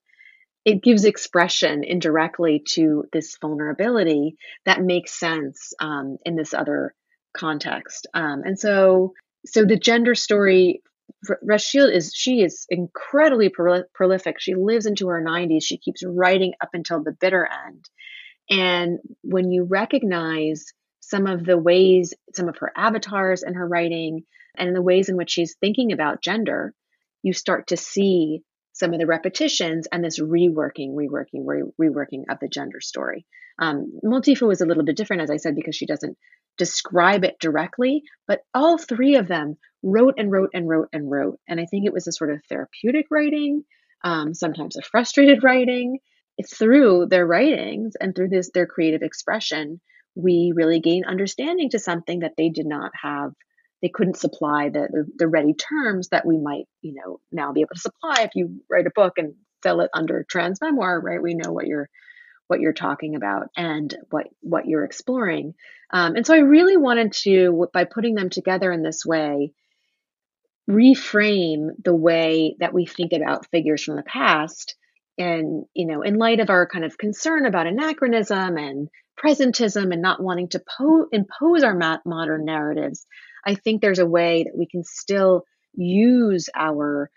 [0.65, 6.93] it gives expression indirectly to this vulnerability that makes sense um, in this other
[7.35, 8.07] context.
[8.13, 9.13] Um, and so,
[9.45, 10.83] so the gender story,
[11.43, 14.39] Rachilde is she is incredibly prolific.
[14.39, 15.63] She lives into her 90s.
[15.63, 17.89] She keeps writing up until the bitter end.
[18.49, 20.65] And when you recognize
[20.99, 24.25] some of the ways, some of her avatars in her writing,
[24.57, 26.73] and in the ways in which she's thinking about gender,
[27.23, 28.41] you start to see
[28.73, 33.25] some of the repetitions and this reworking, reworking, re- reworking of the gender story.
[33.59, 36.17] Um, Montifaud was a little bit different, as I said, because she doesn't
[36.57, 41.39] describe it directly, but all three of them wrote and wrote and wrote and wrote.
[41.47, 43.63] And I think it was a sort of therapeutic writing,
[44.03, 45.99] um, sometimes a frustrated writing.
[46.49, 49.79] Through their writings and through this their creative expression,
[50.15, 53.33] we really gain understanding to something that they did not have
[53.81, 57.61] they couldn't supply the, the, the ready terms that we might you know now be
[57.61, 61.21] able to supply if you write a book and sell it under trans memoir right?
[61.21, 61.89] We know what you're
[62.47, 65.53] what you're talking about and what what you're exploring.
[65.93, 69.53] Um, and so i really wanted to by putting them together in this way
[70.69, 74.75] reframe the way that we think about figures from the past
[75.17, 78.87] and you know in light of our kind of concern about anachronism and
[79.21, 83.05] presentism and not wanting to po- impose our modern narratives
[83.45, 87.09] I think there's a way that we can still use our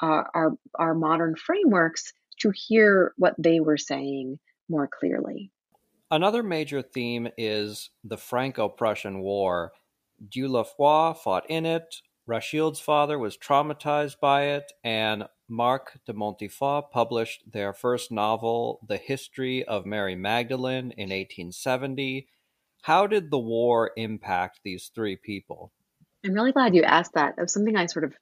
[0.00, 5.50] uh, our our modern frameworks to hear what they were saying more clearly.
[6.10, 9.72] Another major theme is the Franco-Prussian War.
[10.28, 12.02] Jules Lafoi fought in it.
[12.28, 18.96] Rachilde's father was traumatized by it, and Marc de Montifaud published their first novel, The
[18.96, 22.28] History of Mary Magdalene, in 1870.
[22.82, 25.72] How did the war impact these three people?
[26.24, 27.36] I'm really glad you asked that.
[27.36, 28.14] That was something I sort of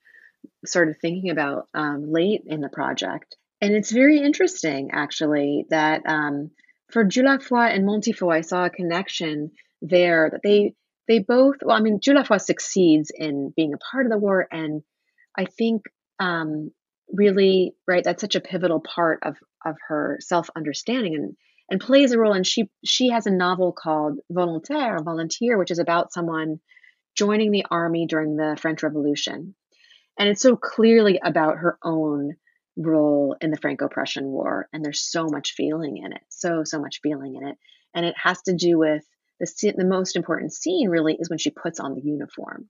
[0.64, 3.36] started thinking about um, late in the project.
[3.62, 6.50] And it's very interesting, actually, that um,
[6.90, 9.52] for Dieulafoy and Montifaud, I saw a connection
[9.82, 10.74] there that they
[11.08, 11.56] they both.
[11.62, 14.82] Well, I mean, Dieulafoy succeeds in being a part of the war, and
[15.36, 15.82] I think
[16.18, 16.70] um,
[17.12, 21.36] really right that's such a pivotal part of of her self understanding and
[21.70, 22.32] and plays a role.
[22.32, 26.60] And she she has a novel called Volontaire, Volunteer, which is about someone
[27.14, 29.54] joining the army during the French Revolution,
[30.18, 32.36] and it's so clearly about her own
[32.76, 37.00] role in the Franco-Prussian War, and there's so much feeling in it, so so much
[37.02, 37.56] feeling in it,
[37.94, 39.04] and it has to do with
[39.40, 42.68] the the most important scene really is when she puts on the uniform,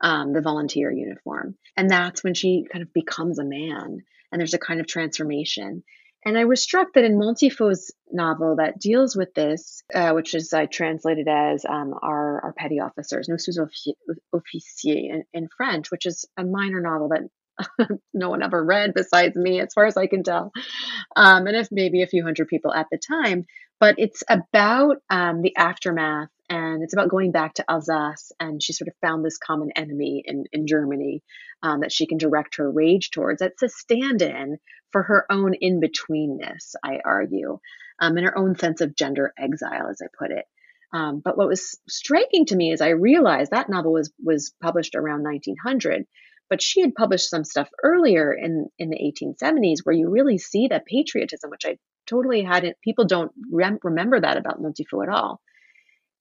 [0.00, 3.98] um, the volunteer uniform, and that's when she kind of becomes a man,
[4.32, 5.84] and there's a kind of transformation.
[6.24, 10.52] And I was struck that in Montifaud's novel that deals with this, uh, which is
[10.52, 16.24] uh, translated as um, our, our petty officers, nos sous-officiers in, in French, which is
[16.36, 20.22] a minor novel that no one ever read besides me, as far as I can
[20.22, 20.52] tell,
[21.14, 23.46] um, and if maybe a few hundred people at the time.
[23.78, 28.72] But it's about um, the aftermath, and it's about going back to Alsace, and she
[28.72, 31.22] sort of found this common enemy in in Germany
[31.62, 33.40] um, that she can direct her rage towards.
[33.40, 34.58] That's a stand-in
[34.92, 37.58] for her own in betweenness, I argue,
[38.00, 40.46] um, and her own sense of gender exile, as I put it.
[40.92, 44.94] Um, but what was striking to me is I realized that novel was was published
[44.94, 46.06] around 1900
[46.48, 50.68] but she had published some stuff earlier in, in the 1870s where you really see
[50.68, 55.40] that patriotism, which I totally hadn't, people don't rem- remember that about Montifaud at all.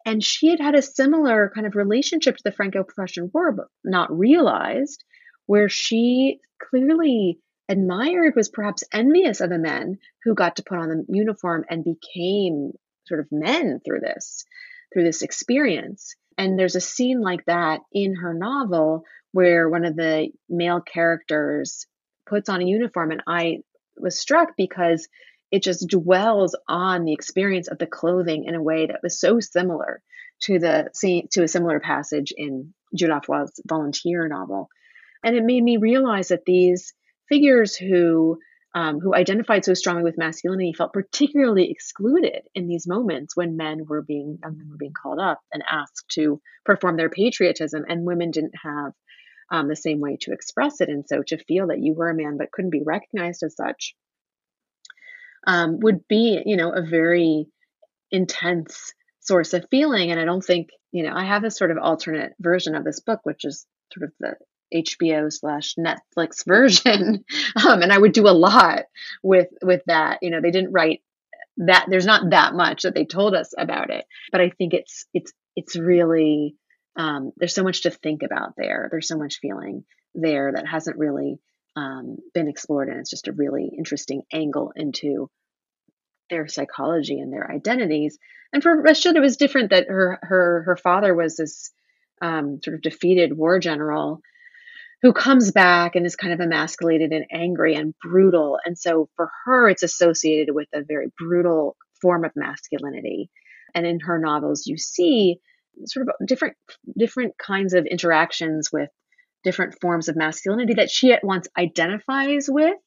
[0.06, 3.68] And she had had a similar kind of relationship to the Franco Prussian War, but
[3.84, 5.04] not realized,
[5.48, 10.90] where she clearly admired, was perhaps envious of the men who got to put on
[10.90, 12.74] the uniform and became
[13.08, 14.46] sort of men through this,
[14.94, 16.16] through this experience.
[16.38, 19.06] And there's a scene like that in her novel
[19.36, 21.88] where one of the male characters
[22.26, 23.58] puts on a uniform and I
[23.98, 25.10] was struck because
[25.52, 29.42] it just dwells on the experience of the clothing in a way that was so
[29.42, 30.02] similar
[30.44, 30.88] to the
[31.34, 34.70] to a similar passage in Dieulafoy's volunteer novel.
[35.22, 36.94] And it made me realize that these
[37.28, 38.40] figures who
[38.74, 43.86] um, who identified so strongly with masculinity felt particularly excluded in these moments when men
[43.86, 48.32] were being men were being called up and asked to perform their patriotism, and women
[48.32, 48.94] didn't have
[49.52, 50.90] um, the same way to express it.
[50.90, 53.96] And so to feel that you were a man but couldn't be recognized as such
[55.46, 57.48] um, would be, you know, a very
[58.12, 60.12] intense source of feeling.
[60.12, 63.00] And I don't think, you know, I have a sort of alternate version of this
[63.00, 64.36] book, which is sort of the
[64.74, 67.24] HBO slash Netflix version.
[67.56, 68.84] um, and I would do a lot
[69.24, 70.20] with with that.
[70.22, 71.02] You know, they didn't write
[71.58, 74.06] that there's not that much that they told us about it.
[74.32, 76.56] But I think it's it's it's really
[76.96, 78.88] um, there's so much to think about there.
[78.92, 79.84] There's so much feeling
[80.14, 81.40] there that hasn't really
[81.76, 85.30] um, been explored, and it's just a really interesting angle into
[86.30, 88.18] their psychology and their identities.
[88.54, 91.72] And for Rachilde, it was different that her her her father was this
[92.22, 94.22] um, sort of defeated war general
[95.02, 98.58] who comes back and is kind of emasculated and angry and brutal.
[98.66, 103.30] And so for her, it's associated with a very brutal form of masculinity.
[103.76, 105.40] And in her novels, you see
[105.86, 106.56] sort of different
[106.98, 108.90] different kinds of interactions with
[109.44, 112.78] different forms of masculinity that she at once identifies with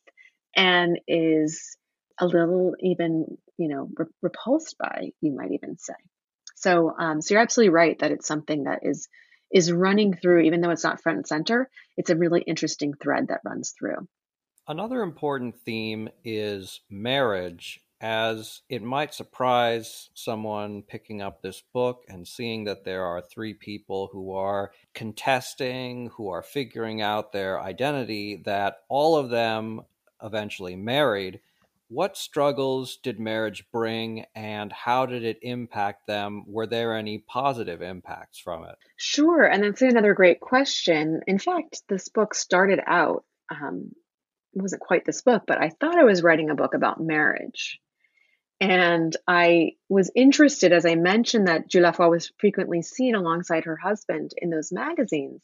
[0.56, 1.76] and is
[2.20, 5.94] a little even you know re- repulsed by you might even say.
[6.56, 9.08] So um, so you're absolutely right that it's something that is
[9.52, 13.28] is running through even though it's not front and center it's a really interesting thread
[13.28, 14.06] that runs through.
[14.66, 22.26] Another important theme is marriage as it might surprise someone picking up this book and
[22.26, 28.40] seeing that there are three people who are contesting, who are figuring out their identity,
[28.44, 29.82] that all of them
[30.22, 31.40] eventually married.
[31.88, 36.44] What struggles did marriage bring and how did it impact them?
[36.46, 38.76] Were there any positive impacts from it?
[38.96, 39.44] Sure.
[39.44, 41.22] And that's another great question.
[41.26, 43.92] In fact, this book started out, um,
[44.54, 47.80] it wasn't quite this book, but I thought I was writing a book about marriage.
[48.60, 54.32] And I was interested, as I mentioned, that Dieulafoy was frequently seen alongside her husband
[54.36, 55.42] in those magazines.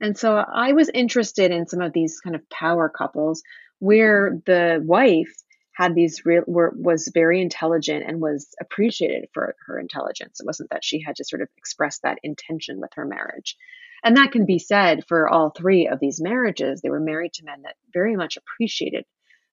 [0.00, 3.42] And so I was interested in some of these kind of power couples
[3.78, 5.34] where the wife
[5.72, 10.40] had these real were was very intelligent and was appreciated for her intelligence.
[10.40, 13.56] It wasn't that she had to sort of express that intention with her marriage.
[14.02, 16.80] And that can be said for all three of these marriages.
[16.80, 19.04] They were married to men that very much appreciated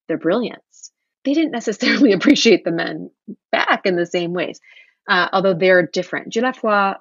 [0.08, 0.92] their brilliance.
[1.24, 3.10] They didn't necessarily appreciate the men
[3.50, 4.60] back in the same ways,
[5.08, 6.32] uh, although they're different.
[6.32, 6.96] Dieulafoy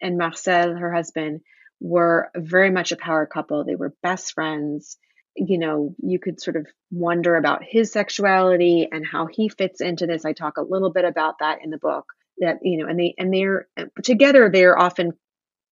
[0.00, 1.40] and Marcel, her husband,
[1.80, 3.64] were very much a power couple.
[3.64, 4.96] They were best friends.
[5.34, 10.06] You know, you could sort of wonder about his sexuality and how he fits into
[10.06, 10.24] this.
[10.24, 12.12] I talk a little bit about that in the book.
[12.38, 13.68] That you know, and they and they're
[14.02, 14.50] together.
[14.50, 15.12] They're often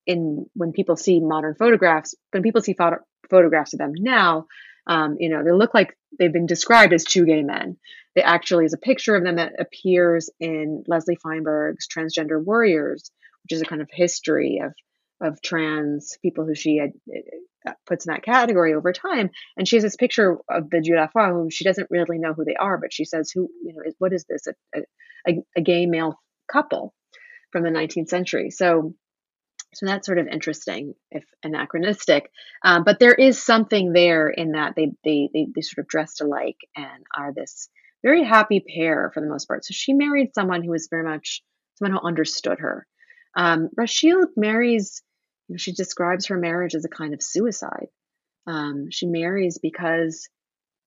[0.07, 2.15] in when people see modern photographs.
[2.31, 2.99] When people see photo,
[3.29, 4.47] photographs of them now,
[4.87, 7.77] um, you know, they look like they've been described as two gay men.
[8.15, 13.11] They actually is a picture of them that appears in Leslie Feinberg's Transgender Warriors,
[13.45, 14.73] which is a kind of history of
[15.21, 16.93] of trans people who she had,
[17.67, 19.31] uh, puts in that category over time.
[19.57, 22.57] And she has this picture of the Dieulafoy whom she doesn't really know who they
[22.57, 24.47] are, but she says, "Who, you know, Is, what is this?
[24.47, 24.81] A,
[25.29, 26.19] a, a gay male
[26.51, 26.95] couple
[27.53, 28.95] from the 19th century." So,
[29.75, 32.31] so that's sort of interesting, if anachronistic.
[32.65, 36.21] Um, but there is something there in that they, they they they sort of dressed
[36.21, 37.69] alike and are this
[38.03, 39.65] very happy pair for the most part.
[39.65, 41.43] So she married someone who was very much
[41.77, 42.87] someone who understood her.
[43.37, 45.03] Um, Rachilde marries
[45.57, 47.89] she describes her marriage as a kind of suicide.
[48.47, 50.29] Um, she marries because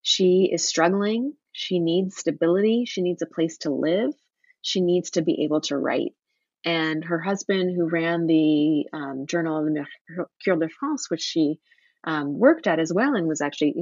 [0.01, 1.33] she is struggling.
[1.51, 2.85] She needs stability.
[2.85, 4.13] She needs a place to live.
[4.61, 6.13] She needs to be able to write.
[6.65, 11.59] And her husband, who ran the um, Journal of the Mercure de France, which she
[12.05, 13.75] um, worked at as well, and was actually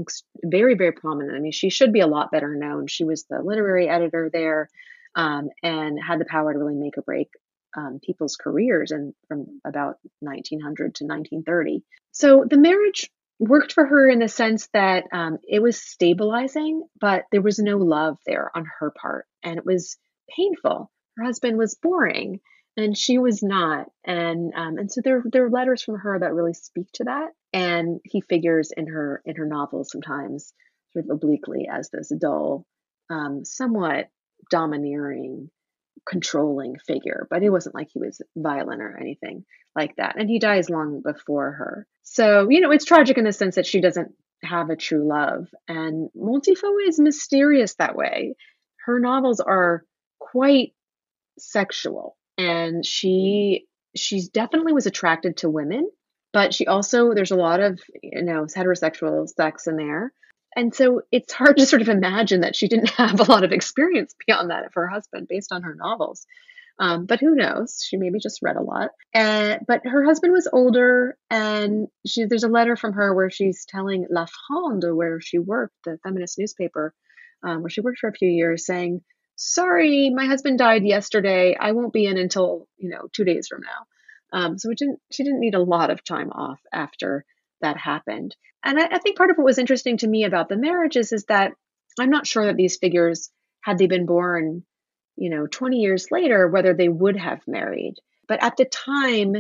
[0.44, 1.36] very, very prominent.
[1.36, 2.88] I mean, she should be a lot better known.
[2.88, 4.70] She was the literary editor there
[5.16, 7.30] um, and had the power to really make or break
[7.76, 11.84] um, people's careers and from about 1900 to 1930.
[12.12, 13.10] So the marriage
[13.40, 17.78] worked for her in the sense that um, it was stabilizing, but there was no
[17.78, 19.98] love there on her part, and it was
[20.36, 20.92] painful.
[21.18, 22.40] Her husband was boring,
[22.78, 26.34] and she was not, and um, and so there there are letters from her that
[26.34, 27.30] really speak to that.
[27.54, 30.54] And he figures in her in her novels sometimes
[30.94, 32.66] sort of obliquely as this dull,
[33.10, 34.10] um, somewhat
[34.50, 35.50] domineering
[36.08, 39.46] controlling figure, but it wasn't like he was violent or anything
[39.76, 40.16] like that.
[40.18, 41.88] And he dies long before her.
[42.04, 44.12] So, you know, it's tragic in the sense that she doesn't
[44.44, 45.48] have a true love.
[45.68, 48.36] And Montifaud is mysterious that way.
[48.86, 49.84] Her novels are
[50.20, 50.74] quite
[51.38, 53.66] sexual and she
[53.96, 55.90] she's definitely was attracted to women
[56.34, 60.14] but she also there's a lot of you know heterosexual sex in there
[60.56, 63.52] and so it's hard to sort of imagine that she didn't have a lot of
[63.52, 66.26] experience beyond that of her husband based on her novels.
[66.80, 67.86] Um, but who knows?
[67.88, 68.90] She maybe just read a lot.
[69.14, 73.66] And, but her husband was older, and she, there's a letter from her where she's
[73.66, 76.94] telling La Fronde, where she worked, the feminist newspaper,
[77.44, 79.02] um, where she worked for a few years, saying,
[79.36, 81.56] "Sorry, my husband died yesterday.
[81.60, 83.86] I won't be in until you know two days from now."
[84.34, 87.26] Um, so didn't, she didn't need a lot of time off after
[87.62, 88.36] that happened.
[88.64, 91.26] And I, I think part of what was interesting to me about the marriages is
[91.26, 91.54] that
[92.00, 93.30] I'm not sure that these figures,
[93.62, 94.64] had they been born,
[95.16, 97.96] you know, 20 years later, whether they would have married.
[98.28, 99.36] But at the time,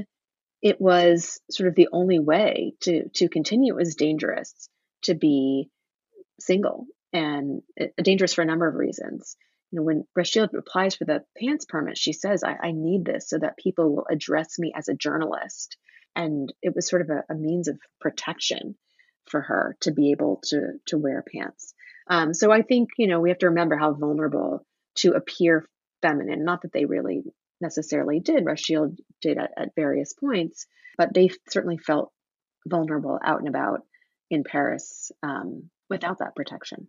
[0.61, 3.73] it was sort of the only way to to continue.
[3.73, 4.69] It was dangerous
[5.03, 5.69] to be
[6.39, 7.61] single and
[8.01, 9.37] dangerous for a number of reasons.
[9.71, 13.29] You know, when Rachilde applies for the pants permit, she says, I, I need this
[13.29, 15.77] so that people will address me as a journalist
[16.15, 18.75] and it was sort of a, a means of protection
[19.29, 21.73] for her to be able to to wear pants.
[22.07, 24.65] Um, so I think you know we have to remember how vulnerable
[24.95, 25.65] to appear
[26.01, 26.43] feminine.
[26.43, 27.23] Not that they really
[27.61, 28.45] necessarily did.
[28.45, 30.65] Rachilde did at, at various points,
[30.97, 32.11] but they certainly felt
[32.67, 33.81] vulnerable out and about
[34.29, 36.87] in Paris um, without that protection.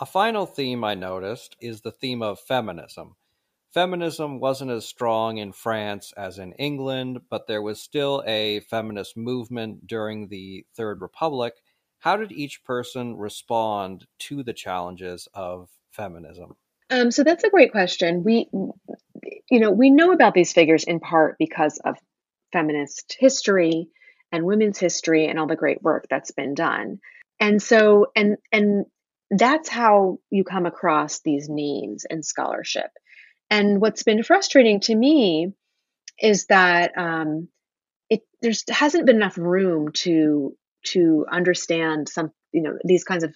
[0.00, 3.14] A final theme I noticed is the theme of feminism.
[3.72, 9.16] Feminism wasn't as strong in France as in England, but there was still a feminist
[9.16, 11.54] movement during the Third Republic.
[11.98, 16.56] How did each person respond to the challenges of feminism?
[16.90, 18.24] Um, so that's a great question.
[18.24, 21.96] We, you know, we know about these figures in part because of
[22.52, 23.88] feminist history
[24.30, 26.98] and women's history and all the great work that's been done.
[27.40, 28.86] And so, and and
[29.38, 32.90] that's how you come across these names in scholarship
[33.50, 35.52] and what's been frustrating to me
[36.20, 37.48] is that um,
[38.08, 40.56] it there's hasn't been enough room to
[40.86, 43.34] to understand some you know these kinds of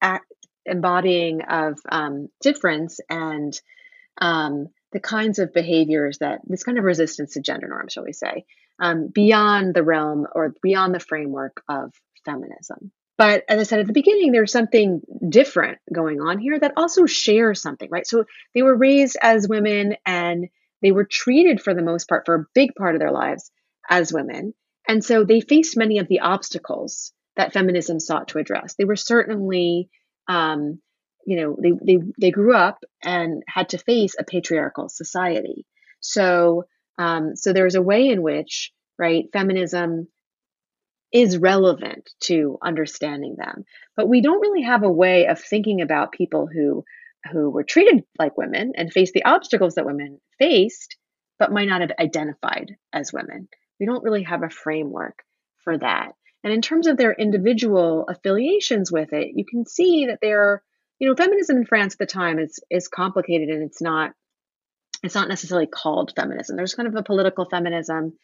[0.00, 0.26] act,
[0.66, 3.58] embodying of um, difference and
[4.20, 8.12] um, the kinds of behaviors that this kind of resistance to gender norms, shall we
[8.12, 8.44] say,
[8.80, 11.92] um, beyond the realm or beyond the framework of
[12.24, 12.92] feminism.
[13.18, 17.06] But as I said at the beginning, there's something different going on here that also
[17.06, 18.06] shares something, right?
[18.06, 20.48] So they were raised as women and
[20.80, 23.50] they were treated for the most part, for a big part of their lives,
[23.88, 24.54] as women.
[24.88, 28.74] And so they faced many of the obstacles that feminism sought to address.
[28.74, 29.88] They were certainly,
[30.28, 30.80] um,
[31.24, 35.66] you know, they, they, they grew up and had to face a patriarchal society.
[36.00, 36.64] So,
[36.98, 40.08] um, so there's a way in which, right, feminism
[41.12, 43.64] is relevant to understanding them.
[43.96, 46.84] But we don't really have a way of thinking about people who
[47.30, 50.96] who were treated like women and faced the obstacles that women faced,
[51.38, 53.48] but might not have identified as women.
[53.78, 55.22] We don't really have a framework
[55.62, 56.12] for that.
[56.42, 60.62] And in terms of their individual affiliations with it, you can see that they're,
[60.98, 64.12] you know, feminism in France at the time is is complicated and it's not
[65.02, 66.56] it's not necessarily called feminism.
[66.56, 68.14] There's kind of a political feminism.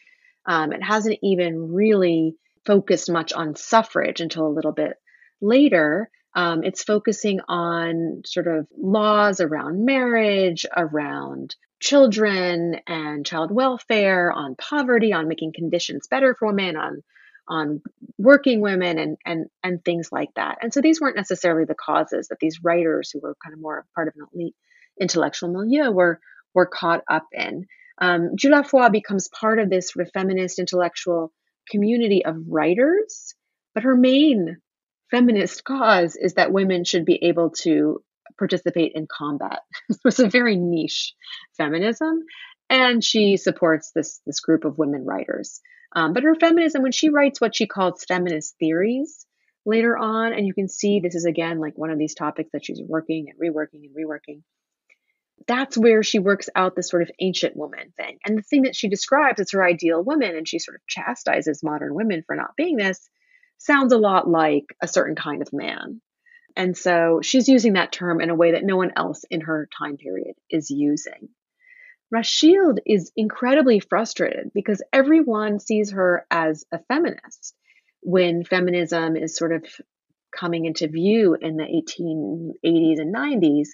[0.47, 4.96] Um, it hasn't even really focused much on suffrage until a little bit
[5.40, 6.11] later.
[6.34, 14.54] Um, it's focusing on sort of laws around marriage, around children and child welfare, on
[14.56, 17.02] poverty, on making conditions better for women, on
[17.48, 17.80] on
[18.18, 20.59] working women and and and things like that.
[20.62, 23.86] And so these weren't necessarily the causes that these writers who were kind of more
[23.94, 24.54] part of an elite
[25.00, 26.20] intellectual milieu were
[26.54, 27.66] were caught up in.
[28.00, 31.32] Um, Foix becomes part of this sort of feminist intellectual
[31.70, 33.34] community of writers,
[33.74, 34.58] but her main
[35.10, 38.02] feminist cause is that women should be able to
[38.38, 39.60] participate in combat.
[40.04, 41.14] it's a very niche
[41.56, 42.22] feminism,
[42.70, 45.60] and she supports this this group of women writers.
[45.94, 49.26] Um, but her feminism, when she writes what she calls feminist theories
[49.64, 52.64] later on, and you can see this is again like one of these topics that
[52.64, 54.42] she's working and reworking and reworking.
[55.47, 58.18] That's where she works out this sort of ancient woman thing.
[58.24, 61.62] And the thing that she describes as her ideal woman, and she sort of chastises
[61.62, 63.09] modern women for not being this,
[63.59, 66.01] sounds a lot like a certain kind of man.
[66.57, 69.68] And so she's using that term in a way that no one else in her
[69.78, 71.28] time period is using.
[72.12, 77.55] Rachilde is incredibly frustrated because everyone sees her as a feminist
[78.01, 79.64] when feminism is sort of
[80.36, 83.68] coming into view in the 1880s and 90s.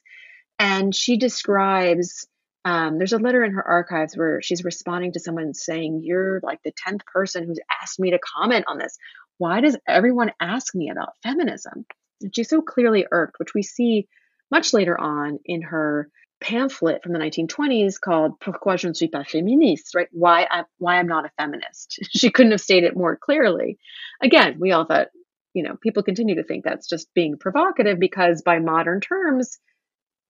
[0.58, 2.26] And she describes
[2.64, 6.60] um, there's a letter in her archives where she's responding to someone saying, You're like
[6.64, 8.96] the 10th person who's asked me to comment on this.
[9.38, 11.84] Why does everyone ask me about feminism?
[12.22, 14.08] And she's so clearly irked, which we see
[14.50, 16.08] much later on in her
[16.40, 20.08] pamphlet from the 1920s called Pourquoi je ne suis pas féministe, right?
[20.12, 21.98] Why I'm, why I'm not a feminist.
[22.10, 23.78] she couldn't have stated it more clearly.
[24.22, 25.08] Again, we all thought,
[25.52, 29.58] you know, people continue to think that's just being provocative because by modern terms,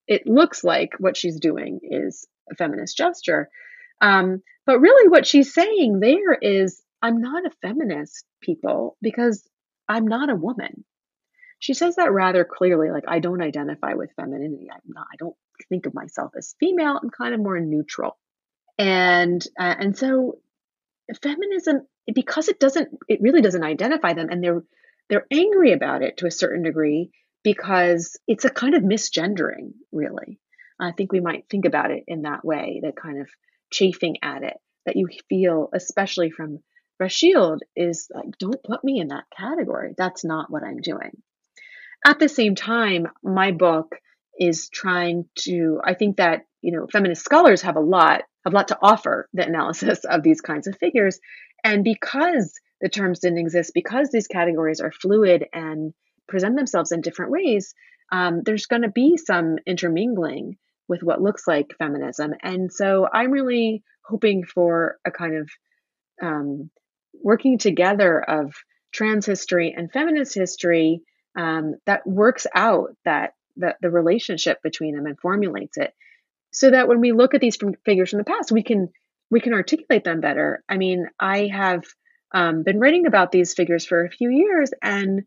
[0.06, 3.48] it looks like what she's doing is a feminist gesture.
[4.00, 9.46] Um, but really, what she's saying there is, I'm not a feminist, people, because
[9.88, 10.84] I'm not a woman.
[11.58, 14.68] She says that rather clearly, like, I don't identify with femininity.
[14.70, 15.36] I'm not, I don't
[15.68, 16.98] think of myself as female.
[17.02, 18.18] I'm kind of more neutral.
[18.78, 20.38] And, uh, and so
[21.22, 24.64] feminism, because it doesn't, it really doesn't identify them and they're,
[25.08, 27.10] they're angry about it to a certain degree
[27.44, 30.40] because it's a kind of misgendering, really.
[30.80, 33.28] I think we might think about it in that way, that kind of
[33.70, 36.58] chafing at it that you feel, especially from
[37.00, 39.94] Rachilde, is like, don't put me in that category.
[39.96, 41.22] That's not what I'm doing.
[42.04, 43.94] At the same time, my book
[44.38, 48.56] is trying to, I think that, you know, feminist scholars have a lot, have a
[48.56, 51.20] lot to offer the analysis of these kinds of figures.
[51.62, 55.94] And because the terms didn't exist, because these categories are fluid and
[56.28, 57.74] present themselves in different ways,
[58.12, 60.56] um, there's going to be some intermingling
[60.88, 62.34] with what looks like feminism.
[62.42, 65.50] And so I'm really hoping for a kind of
[66.22, 66.70] um,
[67.22, 68.54] working together of
[68.92, 71.00] trans history and feminist history
[71.36, 75.92] um, that works out that, that the relationship between them and formulates it
[76.54, 78.88] so that when we look at these from figures from the past we can
[79.30, 81.84] we can articulate them better i mean i have
[82.32, 85.24] um, been writing about these figures for a few years and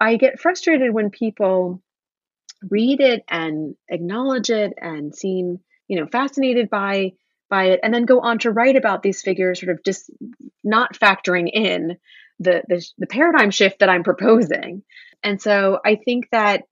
[0.00, 1.82] I get frustrated when people
[2.68, 7.12] read it and acknowledge it and seem, you know, fascinated by
[7.50, 10.08] by it and then go on to write about these figures sort of just
[10.62, 11.98] not factoring in
[12.38, 14.84] the, the, the paradigm shift that I'm proposing.
[15.24, 16.62] And so I think that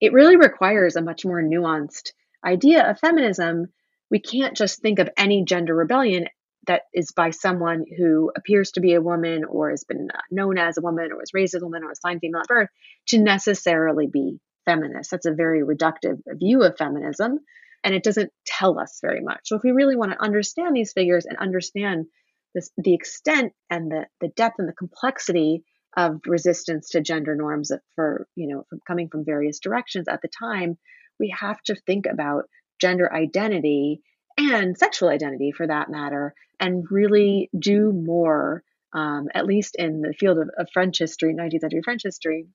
[0.00, 2.12] it really requires a much more nuanced
[2.44, 3.68] idea of feminism.
[4.10, 6.26] We can't just think of any gender rebellion
[6.66, 10.58] that is by someone who appears to be a woman or has been uh, known
[10.58, 12.68] as a woman or was raised as a woman or assigned female at birth
[13.08, 15.10] to necessarily be feminist.
[15.10, 17.38] That's a very reductive view of feminism,
[17.82, 19.40] and it doesn't tell us very much.
[19.44, 22.06] So, if we really want to understand these figures and understand
[22.54, 25.64] this, the extent and the, the depth and the complexity
[25.96, 30.28] of resistance to gender norms for, you know, from coming from various directions at the
[30.28, 30.78] time,
[31.18, 32.44] we have to think about
[32.80, 34.02] gender identity
[34.40, 38.62] and sexual identity for that matter, and really do more,
[38.92, 42.46] um, at least in the field of, of French history, 19th century French history,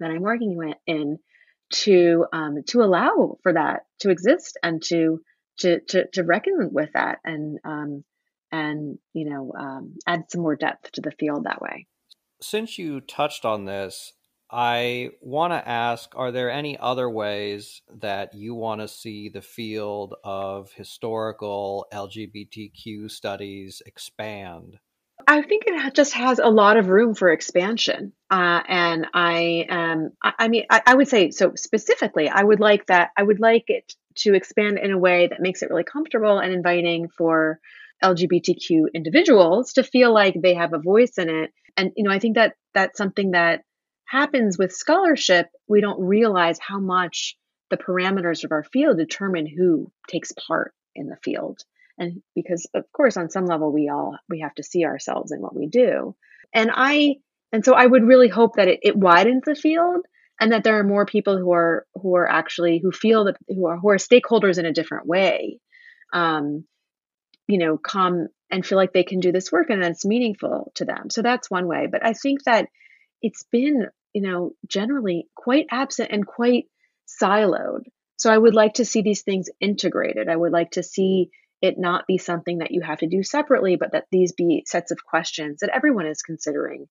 [0.00, 1.18] that I'm working in,
[1.72, 5.20] to um, to allow for that to exist and to
[5.58, 8.04] to to, to reckon with that and um,
[8.50, 11.86] and you know um, add some more depth to the field that way.
[12.40, 14.12] Since you touched on this,
[14.52, 19.40] I want to ask Are there any other ways that you want to see the
[19.40, 24.78] field of historical LGBTQ studies expand?
[25.26, 28.12] I think it just has a lot of room for expansion.
[28.30, 32.60] Uh, and I, um, I, I mean, I, I, would say so specifically, I would
[32.60, 35.84] like that, I would like it to expand in a way that makes it really
[35.84, 37.60] comfortable and inviting for
[38.02, 41.52] LGBTQ individuals to feel like they have a voice in it.
[41.76, 43.62] And, you know, I think that that's something that
[44.12, 47.34] happens with scholarship, we don't realize how much
[47.70, 51.60] the parameters of our field determine who takes part in the field.
[51.98, 55.40] And because of course on some level we all we have to see ourselves in
[55.40, 56.14] what we do.
[56.54, 57.16] And I
[57.52, 60.04] and so I would really hope that it, it widens the field
[60.38, 63.66] and that there are more people who are who are actually who feel that who
[63.66, 65.58] are who are stakeholders in a different way.
[66.12, 66.64] Um,
[67.48, 70.84] you know, come and feel like they can do this work and that's meaningful to
[70.84, 71.08] them.
[71.08, 71.88] So that's one way.
[71.90, 72.68] But I think that
[73.22, 76.66] it's been you know, generally quite absent and quite
[77.22, 77.84] siloed.
[78.16, 80.28] So I would like to see these things integrated.
[80.28, 83.76] I would like to see it not be something that you have to do separately,
[83.76, 86.86] but that these be sets of questions that everyone is considering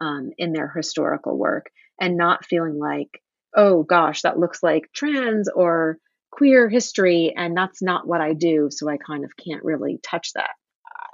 [0.00, 1.66] um, in their historical work
[2.00, 3.22] and not feeling like,
[3.54, 5.98] oh gosh, that looks like trans or
[6.30, 8.68] queer history, and that's not what I do.
[8.70, 10.50] So I kind of can't really touch that.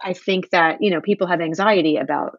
[0.02, 2.38] I think that, you know, people have anxiety about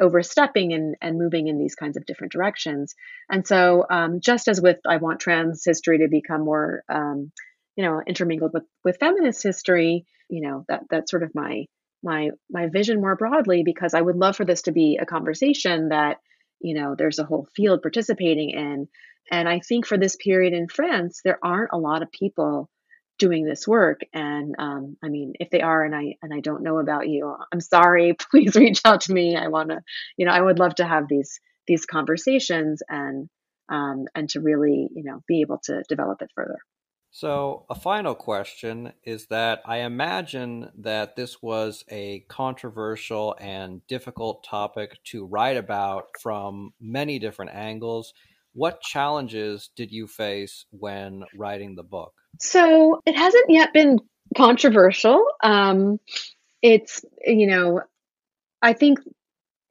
[0.00, 2.94] overstepping and, and moving in these kinds of different directions.
[3.30, 7.32] And so, um, just as with I want trans history to become more, um,
[7.76, 11.66] you know, intermingled with with feminist history, you know, that that's sort of my
[12.02, 15.88] my my vision more broadly because I would love for this to be a conversation
[15.90, 16.18] that
[16.60, 18.88] you know there's a whole field participating in.
[19.30, 22.70] And I think for this period in France, there aren't a lot of people
[23.18, 24.00] doing this work.
[24.12, 27.34] And um, i mean if they are and i and i don't know about you
[27.52, 28.14] i'm sorry.
[28.30, 29.36] Please reach out to me.
[29.36, 29.80] I want to
[30.16, 33.28] you know i would love to have these these conversations and
[33.70, 36.58] um, and to really you know be able to develop it further.
[37.10, 44.44] So a final question is that i imagine that this was a controversial and difficult
[44.44, 48.12] topic to write about from many different angles
[48.54, 54.00] what challenges did you face when writing the book so it hasn't yet been
[54.36, 55.24] controversial.
[55.42, 55.98] Um,
[56.62, 57.82] it's you know,
[58.60, 59.00] I think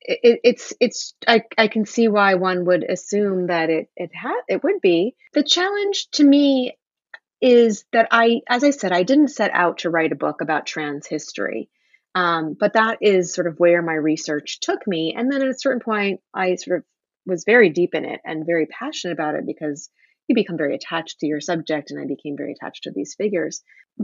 [0.02, 4.42] it, it's it's I, I can see why one would assume that it it had
[4.48, 6.78] it would be the challenge to me
[7.40, 10.66] is that I as I said I didn't set out to write a book about
[10.66, 11.70] trans history.
[12.16, 15.14] Um, but that is sort of where my research took me.
[15.16, 16.84] And then at a certain point, I sort of
[17.28, 19.90] was very deep in it and very passionate about it because
[20.28, 23.62] you become very attached to your subject and i became very attached to these figures.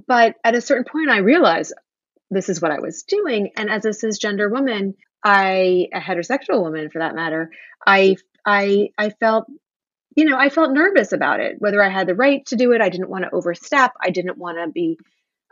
[0.08, 1.74] But at a certain point i realized
[2.30, 3.52] this is what i was doing.
[3.58, 7.50] And as a cisgender woman i a heterosexual woman for that matter
[7.88, 9.46] i i i felt
[10.16, 11.56] you know i felt nervous about it.
[11.60, 13.94] Whether i had the right to do it i didn't want to overstep.
[14.02, 14.98] I didn't want to be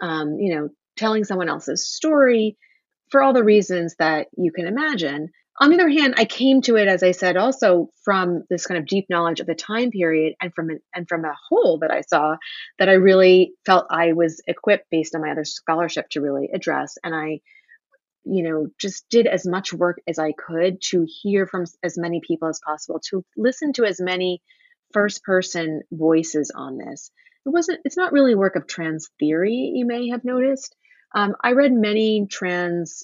[0.02, 2.58] um, you know telling someone else's story
[3.10, 5.30] for all the reasons that you can imagine
[5.62, 8.80] on the other hand, I came to it, as I said, also from this kind
[8.80, 12.02] of deep knowledge of the time period and from and from a hole that I
[12.02, 12.38] saw
[12.80, 16.98] that I really felt I was equipped based on my other scholarship to really address.
[17.04, 17.42] And I,
[18.24, 22.22] you know, just did as much work as I could to hear from as many
[22.28, 24.42] people as possible, to listen to as many
[24.94, 27.12] first person voices on this.
[27.46, 30.76] It wasn't, it's not really work of trans theory, you may have noticed.
[31.14, 33.04] Um, I read many trans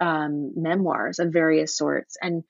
[0.00, 2.44] um, memoirs of various sorts and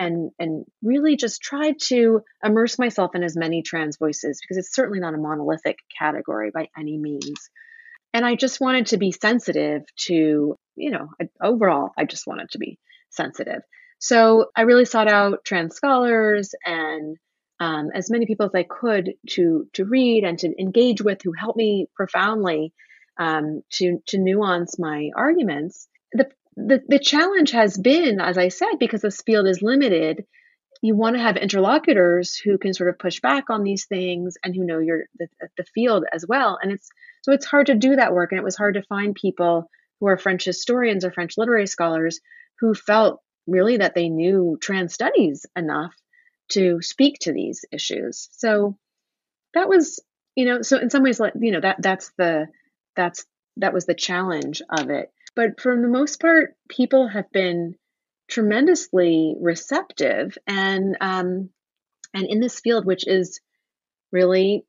[0.00, 4.74] and and really just tried to immerse myself in as many trans voices because it's
[4.74, 7.50] certainly not a monolithic category by any means.
[8.14, 11.08] And i just wanted to be sensitive to you know
[11.42, 12.78] overall i just wanted to be
[13.10, 13.62] sensitive.
[13.98, 17.16] So i really sought out trans scholars and
[17.60, 21.32] um, as many people as i could to to read and to engage with who
[21.32, 22.72] helped me profoundly
[23.18, 25.88] um, to to nuance my arguments.
[26.12, 26.30] The
[26.66, 30.24] the, the challenge has been, as I said, because this field is limited,
[30.82, 34.54] you want to have interlocutors who can sort of push back on these things and
[34.54, 36.58] who know your the, the field as well.
[36.60, 36.88] And it's
[37.22, 40.06] so it's hard to do that work, and it was hard to find people who
[40.06, 42.20] are French historians or French literary scholars
[42.60, 45.94] who felt really that they knew trans studies enough
[46.50, 48.28] to speak to these issues.
[48.32, 48.76] So
[49.54, 50.00] that was,
[50.34, 52.46] you know, so in some ways, like you know, that that's the
[52.94, 55.10] that's that was the challenge of it.
[55.38, 57.76] But for the most part, people have been
[58.26, 61.50] tremendously receptive and um,
[62.12, 63.40] and in this field, which is
[64.10, 64.64] really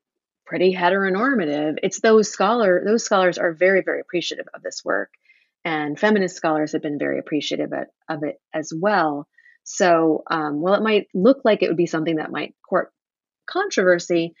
[0.46, 5.10] pretty heteronormative, it's those scholar those scholars are very very appreciative of this work,
[5.64, 9.26] and feminist scholars have been very appreciative of, of it as well.
[9.64, 12.92] So, um, while it might look like it would be something that might court
[13.44, 14.34] controversy,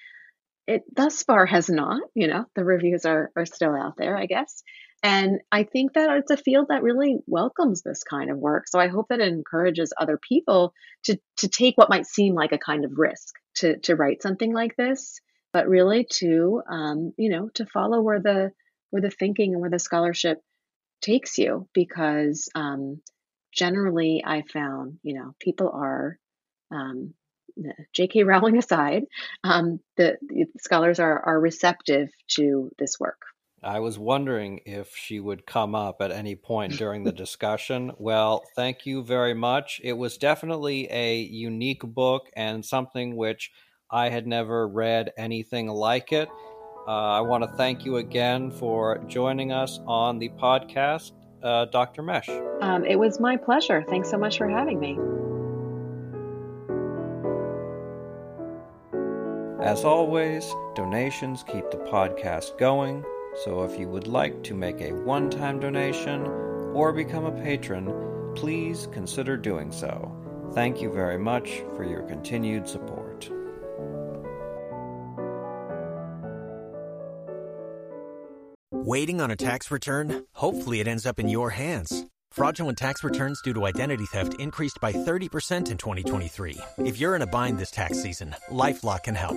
[0.68, 2.02] it thus far has not.
[2.14, 4.62] You know, the reviews are are still out there, I guess.
[5.02, 8.68] And I think that it's a field that really welcomes this kind of work.
[8.68, 10.74] So I hope that it encourages other people
[11.04, 14.52] to to take what might seem like a kind of risk to to write something
[14.52, 15.20] like this,
[15.52, 18.52] but really to um, you know to follow where the
[18.90, 20.38] where the thinking and where the scholarship
[21.00, 23.00] takes you, because um,
[23.54, 26.18] generally I found you know people are
[26.70, 27.14] um,
[27.94, 28.24] J.K.
[28.24, 29.04] Rowling aside,
[29.44, 33.20] um, the, the scholars are are receptive to this work.
[33.62, 37.92] I was wondering if she would come up at any point during the discussion.
[37.98, 39.80] Well, thank you very much.
[39.84, 43.52] It was definitely a unique book and something which
[43.90, 46.28] I had never read anything like it.
[46.88, 52.02] Uh, I want to thank you again for joining us on the podcast, uh, Dr.
[52.02, 52.30] Mesch.
[52.62, 53.84] Um, it was my pleasure.
[53.88, 54.98] Thanks so much for having me.
[59.62, 63.04] As always, donations keep the podcast going.
[63.36, 66.26] So if you would like to make a one time donation
[66.74, 70.16] or become a patron, please consider doing so.
[70.52, 73.30] Thank you very much for your continued support.
[78.72, 80.24] Waiting on a tax return?
[80.32, 82.06] Hopefully, it ends up in your hands.
[82.32, 86.58] Fraudulent tax returns due to identity theft increased by 30% in 2023.
[86.78, 89.36] If you're in a bind this tax season, LifeLock can help.